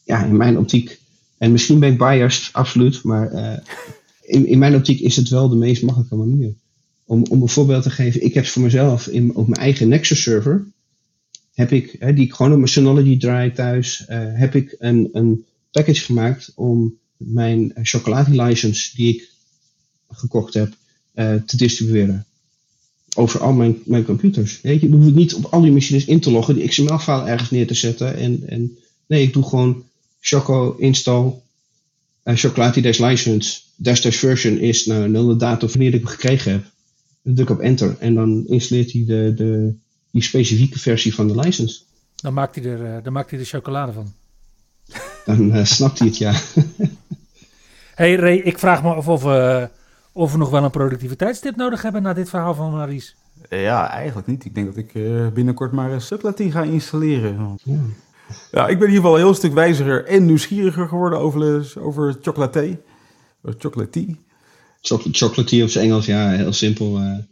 ja, 0.08 0.26
in 0.26 0.38
mijn 0.38 0.58
optiek, 0.58 1.00
en 1.38 1.52
misschien 1.52 1.80
ben 1.80 1.92
ik 1.92 1.98
biased, 1.98 2.50
absoluut, 2.54 3.04
maar 3.04 3.34
uh, 3.34 3.58
in, 4.36 4.46
in 4.46 4.60
mijn 4.60 4.76
optiek 4.76 5.00
is 5.00 5.16
het 5.16 5.30
wel 5.30 5.50
de 5.50 5.56
meest 5.56 5.84
makkelijke 5.84 6.16
manier. 6.16 6.54
Om, 7.06 7.26
om 7.30 7.42
een 7.42 7.50
voorbeeld 7.50 7.84
te 7.84 7.90
geven, 7.90 8.24
ik 8.24 8.34
heb 8.34 8.46
voor 8.46 8.62
mezelf 8.62 9.08
in, 9.08 9.36
op 9.36 9.48
mijn 9.48 9.62
eigen 9.62 9.88
Nexus 9.88 10.22
server, 10.22 10.66
heb 11.54 11.72
ik, 11.72 11.96
hè, 12.00 12.14
die 12.14 12.26
ik 12.26 12.34
gewoon 12.34 12.52
op 12.52 12.58
mijn 12.58 12.70
Synology 12.70 13.18
draai 13.18 13.52
thuis, 13.52 14.06
eh, 14.06 14.20
heb 14.34 14.56
ik 14.56 14.76
een, 14.80 15.10
een 15.12 15.46
package 15.72 16.02
gemaakt 16.02 16.52
om 16.56 16.98
mijn 17.18 17.72
chocolade-license 17.82 18.96
die 18.96 19.16
ik 19.16 19.30
gekocht 20.10 20.54
heb, 20.54 20.74
eh, 21.14 21.36
te 21.36 21.58
distribueren. 21.58 22.26
Over 23.16 23.40
al 23.40 23.54
mijn, 23.54 23.78
mijn 23.86 24.06
computers. 24.06 24.62
Weet 24.62 24.82
je, 24.82 24.90
je 24.90 24.96
hoeft 24.96 25.16
niet 25.16 25.34
op 25.34 25.46
al 25.46 25.62
die 25.62 25.72
machines 25.72 26.06
in 26.06 26.20
te 26.20 26.32
loggen, 26.32 26.56
die 26.56 26.68
XML-file 26.68 27.26
ergens 27.26 27.52
neer 27.52 27.68
te 27.68 27.74
zetten. 27.74 28.16
En, 28.16 28.48
en 28.48 28.78
nee, 29.08 29.22
ik 29.22 29.34
doe 29.34 29.44
gewoon 29.44 29.84
Choco 30.20 30.76
install 30.78 31.42
uh, 32.24 32.36
chocolade 32.36 32.82
dash 32.82 33.00
license 33.00 33.62
dash 33.76 34.02
dash 34.02 34.18
version 34.18 34.58
is 34.58 34.86
nou 34.86 35.28
de 35.28 35.36
datum 35.36 35.70
wanneer 35.70 35.94
ik 35.94 36.00
hem 36.00 36.10
gekregen 36.10 36.52
heb. 36.52 36.64
Dan 37.22 37.36
druk 37.36 37.50
op 37.50 37.60
enter 37.60 37.96
en 38.00 38.16
dan 38.16 38.46
installeert 38.48 38.92
hij 38.92 39.04
de, 39.06 39.34
de, 39.36 39.76
die 40.12 40.22
specifieke 40.22 40.80
versie 40.80 41.16
van 41.16 41.28
de 41.28 41.36
license. 41.36 41.82
Dan 42.16 42.34
maakt 42.34 42.56
hij 42.56 42.64
er, 42.64 43.04
dan 43.04 43.14
maakt 43.14 43.32
hij 43.32 43.40
er 43.40 43.46
chocolade 43.46 43.92
van. 43.92 44.14
Dan 45.26 45.56
uh, 45.56 45.66
snapt 45.66 46.00
hij 46.00 46.08
het, 46.08 46.18
ja. 46.18 46.34
hey 47.96 48.16
Ray, 48.16 48.38
ik 48.38 48.60
vraag 48.60 48.84
me 48.84 48.94
af 48.94 49.08
of, 49.08 49.24
uh, 49.24 49.64
of 50.12 50.32
we 50.32 50.38
nog 50.38 50.50
wel 50.50 50.64
een 50.64 50.72
productiviteitstip 50.72 51.56
nodig 51.56 51.82
hebben 51.82 52.02
na 52.02 52.14
dit 52.14 52.30
verhaal 52.30 52.54
van 52.54 52.72
Maries. 52.72 53.16
Ja, 53.50 53.90
eigenlijk 53.90 54.28
niet. 54.28 54.46
Ik 54.46 54.56
denk 54.56 54.68
dat 54.68 54.78
ik 54.78 54.94
uh, 54.94 55.28
binnenkort 55.28 55.72
maar 55.72 55.92
een 55.92 56.02
Sublatin 56.02 56.52
ga 56.52 56.64
installeren. 56.64 57.60
Ja. 57.64 57.80
Ja. 58.52 58.68
ik 58.68 58.80
ben 58.80 58.88
in 58.88 58.94
ieder 58.94 58.96
geval 58.96 59.14
een 59.14 59.24
heel 59.24 59.34
stuk 59.34 59.54
wijziger 59.54 60.06
en 60.06 60.26
nieuwsgieriger 60.26 60.88
geworden 60.88 61.20
over, 61.20 61.74
over 61.80 62.18
chocolate. 62.22 62.80
Chocolate. 63.58 64.16
Chocolate 64.82 65.64
op 65.64 65.70
zijn 65.70 65.86
Engels, 65.86 66.06
ja, 66.06 66.30
heel 66.30 66.54
simpel. 66.54 67.00
Ja. 67.00 67.26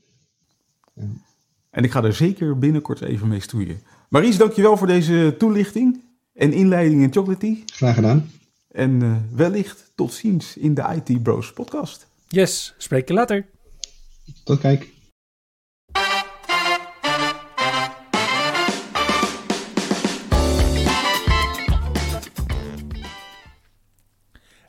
En 1.69 1.83
ik 1.83 1.91
ga 1.91 2.03
er 2.03 2.13
zeker 2.13 2.57
binnenkort 2.59 3.01
even 3.01 3.27
mee 3.27 3.39
stoeien. 3.39 3.81
Maries, 4.09 4.37
dankjewel 4.37 4.77
voor 4.77 4.87
deze 4.87 5.35
toelichting 5.37 6.01
en 6.33 6.53
inleiding 6.53 7.01
in 7.01 7.13
chocolate. 7.13 7.57
Graag 7.65 7.95
gedaan. 7.95 8.29
En 8.71 9.03
uh, 9.03 9.15
wellicht 9.31 9.91
tot 9.95 10.13
ziens 10.13 10.57
in 10.57 10.73
de 10.73 11.01
IT 11.03 11.23
Bros 11.23 11.53
podcast. 11.53 12.07
Yes, 12.27 12.73
spreek 12.77 13.07
je 13.07 13.13
later. 13.13 13.45
Tot 14.43 14.59
kijk. 14.59 14.94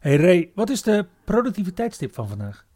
Hey 0.07 0.17
Ray, 0.17 0.51
wat 0.55 0.71
is 0.71 0.83
de 0.83 1.07
productiviteitstip 1.25 2.15
van 2.15 2.29
vandaag? 2.29 2.67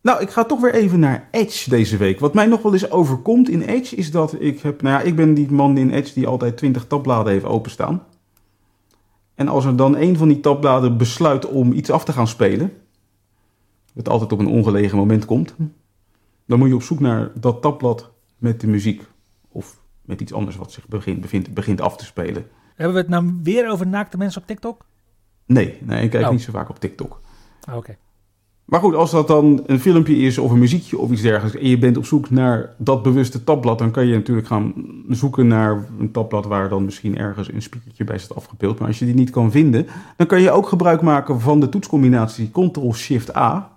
Nou, 0.00 0.20
ik 0.20 0.30
ga 0.30 0.44
toch 0.44 0.60
weer 0.60 0.74
even 0.74 1.00
naar 1.00 1.28
Edge 1.30 1.70
deze 1.70 1.96
week. 1.96 2.20
Wat 2.20 2.34
mij 2.34 2.46
nog 2.46 2.62
wel 2.62 2.72
eens 2.72 2.90
overkomt 2.90 3.48
in 3.48 3.62
Edge 3.62 3.96
is 3.96 4.10
dat 4.10 4.40
ik 4.40 4.60
heb... 4.60 4.82
Nou 4.82 4.98
ja, 4.98 5.06
ik 5.06 5.16
ben 5.16 5.34
die 5.34 5.50
man 5.50 5.76
in 5.76 5.90
Edge 5.90 6.14
die 6.14 6.26
altijd 6.26 6.56
20 6.56 6.86
tabbladen 6.86 7.32
heeft 7.32 7.44
openstaan. 7.44 8.02
En 9.34 9.48
als 9.48 9.64
er 9.64 9.76
dan 9.76 9.96
een 9.96 10.16
van 10.16 10.28
die 10.28 10.40
tabbladen 10.40 10.96
besluit 10.96 11.46
om 11.46 11.72
iets 11.72 11.90
af 11.90 12.04
te 12.04 12.12
gaan 12.12 12.28
spelen... 12.28 12.72
wat 13.92 14.08
altijd 14.08 14.32
op 14.32 14.38
een 14.38 14.46
ongelegen 14.46 14.98
moment 14.98 15.24
komt... 15.24 15.54
dan 16.46 16.58
moet 16.58 16.68
je 16.68 16.74
op 16.74 16.82
zoek 16.82 17.00
naar 17.00 17.30
dat 17.40 17.62
tabblad 17.62 18.10
met 18.36 18.60
de 18.60 18.66
muziek. 18.66 19.02
Of 19.48 19.80
met 20.02 20.20
iets 20.20 20.32
anders 20.32 20.56
wat 20.56 20.72
zich 20.72 20.88
begint, 20.88 21.20
bevindt, 21.20 21.54
begint 21.54 21.80
af 21.80 21.96
te 21.96 22.04
spelen. 22.04 22.46
Hebben 22.74 22.94
we 22.94 23.00
het 23.00 23.10
nou 23.10 23.38
weer 23.42 23.68
over 23.68 23.86
naakte 23.86 24.16
mensen 24.16 24.40
op 24.40 24.46
TikTok? 24.46 24.86
Nee, 25.48 25.78
nee 25.80 26.02
ik 26.02 26.10
kijk 26.10 26.24
oh. 26.24 26.30
niet 26.30 26.42
zo 26.42 26.52
vaak 26.52 26.68
op 26.68 26.80
TikTok. 26.80 27.20
Oké. 27.68 27.76
Okay. 27.76 27.96
Maar 28.68 28.80
goed, 28.80 28.94
als 28.94 29.10
dat 29.10 29.28
dan 29.28 29.62
een 29.66 29.80
filmpje 29.80 30.16
is 30.16 30.38
of 30.38 30.50
een 30.50 30.58
muziekje 30.58 30.98
of 30.98 31.10
iets 31.10 31.22
dergelijks... 31.22 31.58
en 31.58 31.68
je 31.68 31.78
bent 31.78 31.96
op 31.96 32.04
zoek 32.04 32.30
naar 32.30 32.74
dat 32.78 33.02
bewuste 33.02 33.44
tabblad... 33.44 33.78
dan 33.78 33.90
kan 33.90 34.06
je 34.06 34.14
natuurlijk 34.14 34.46
gaan 34.46 34.74
zoeken 35.08 35.46
naar 35.46 35.84
een 35.98 36.10
tabblad... 36.10 36.46
waar 36.46 36.68
dan 36.68 36.84
misschien 36.84 37.18
ergens 37.18 37.52
een 37.52 37.62
speakertje 37.62 38.04
bij 38.04 38.18
staat 38.18 38.36
afgebeeld. 38.36 38.78
Maar 38.78 38.88
als 38.88 38.98
je 38.98 39.04
die 39.04 39.14
niet 39.14 39.30
kan 39.30 39.50
vinden... 39.50 39.86
dan 40.16 40.26
kan 40.26 40.40
je 40.40 40.50
ook 40.50 40.68
gebruik 40.68 41.02
maken 41.02 41.40
van 41.40 41.60
de 41.60 41.68
toetscombinatie 41.68 42.50
Ctrl-Shift-A. 42.50 43.70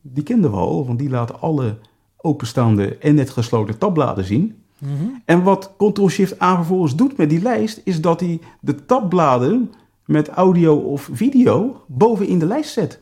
Die 0.00 0.22
kenden 0.22 0.50
we 0.50 0.56
al, 0.56 0.86
want 0.86 0.98
die 0.98 1.10
laat 1.10 1.40
alle 1.40 1.76
openstaande 2.16 2.96
en 2.96 3.14
net 3.14 3.30
gesloten 3.30 3.78
tabbladen 3.78 4.24
zien. 4.24 4.62
Mm 4.78 4.88
-hmm. 4.98 5.22
En 5.24 5.42
wat 5.42 5.72
Ctrl-Shift-A 5.76 6.54
vervolgens 6.56 6.96
doet 6.96 7.16
met 7.16 7.30
die 7.30 7.42
lijst... 7.42 7.80
is 7.84 8.00
dat 8.00 8.20
hij 8.20 8.40
de 8.60 8.84
tabbladen 8.84 9.72
met 10.10 10.28
audio 10.28 10.76
of 10.76 11.08
video 11.12 11.84
bovenin 11.86 12.38
de 12.38 12.46
lijst 12.46 12.72
zet. 12.72 13.00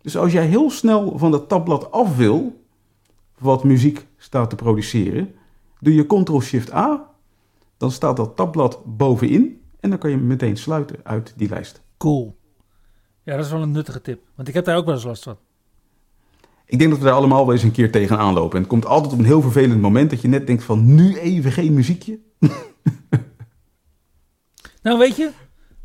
Dus 0.00 0.16
als 0.16 0.32
jij 0.32 0.46
heel 0.46 0.70
snel 0.70 1.18
van 1.18 1.30
dat 1.30 1.48
tabblad 1.48 1.90
af 1.90 2.16
wil, 2.16 2.64
wat 3.38 3.64
muziek 3.64 4.06
staat 4.16 4.50
te 4.50 4.56
produceren, 4.56 5.34
doe 5.80 5.94
je 5.94 6.06
Ctrl-Shift-A, 6.06 7.10
dan 7.76 7.90
staat 7.90 8.16
dat 8.16 8.36
tabblad 8.36 8.80
bovenin 8.84 9.60
en 9.80 9.90
dan 9.90 9.98
kan 9.98 10.10
je 10.10 10.16
meteen 10.16 10.56
sluiten 10.56 10.96
uit 11.02 11.32
die 11.36 11.48
lijst. 11.48 11.82
Cool. 11.98 12.36
Ja, 13.22 13.36
dat 13.36 13.44
is 13.44 13.50
wel 13.50 13.62
een 13.62 13.70
nuttige 13.70 14.00
tip, 14.00 14.20
want 14.34 14.48
ik 14.48 14.54
heb 14.54 14.64
daar 14.64 14.76
ook 14.76 14.84
wel 14.84 14.94
eens 14.94 15.04
last 15.04 15.22
van. 15.22 15.36
Ik 16.66 16.78
denk 16.78 16.90
dat 16.90 16.98
we 16.98 17.04
daar 17.04 17.14
allemaal 17.14 17.44
wel 17.44 17.54
eens 17.54 17.62
een 17.62 17.72
keer 17.72 17.90
tegenaan 17.90 18.34
lopen. 18.34 18.54
En 18.54 18.60
het 18.60 18.70
komt 18.70 18.86
altijd 18.86 19.12
op 19.12 19.18
een 19.18 19.24
heel 19.24 19.42
vervelend 19.42 19.80
moment 19.80 20.10
dat 20.10 20.20
je 20.20 20.28
net 20.28 20.46
denkt 20.46 20.62
van 20.62 20.94
nu 20.94 21.18
even 21.18 21.52
geen 21.52 21.74
muziekje. 21.74 22.18
nou 24.82 24.98
weet 24.98 25.16
je, 25.16 25.30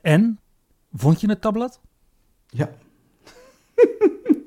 En, 0.00 0.40
vond 0.92 1.20
je 1.20 1.28
het 1.28 1.40
tabblad? 1.40 1.80
Ja. 2.46 2.70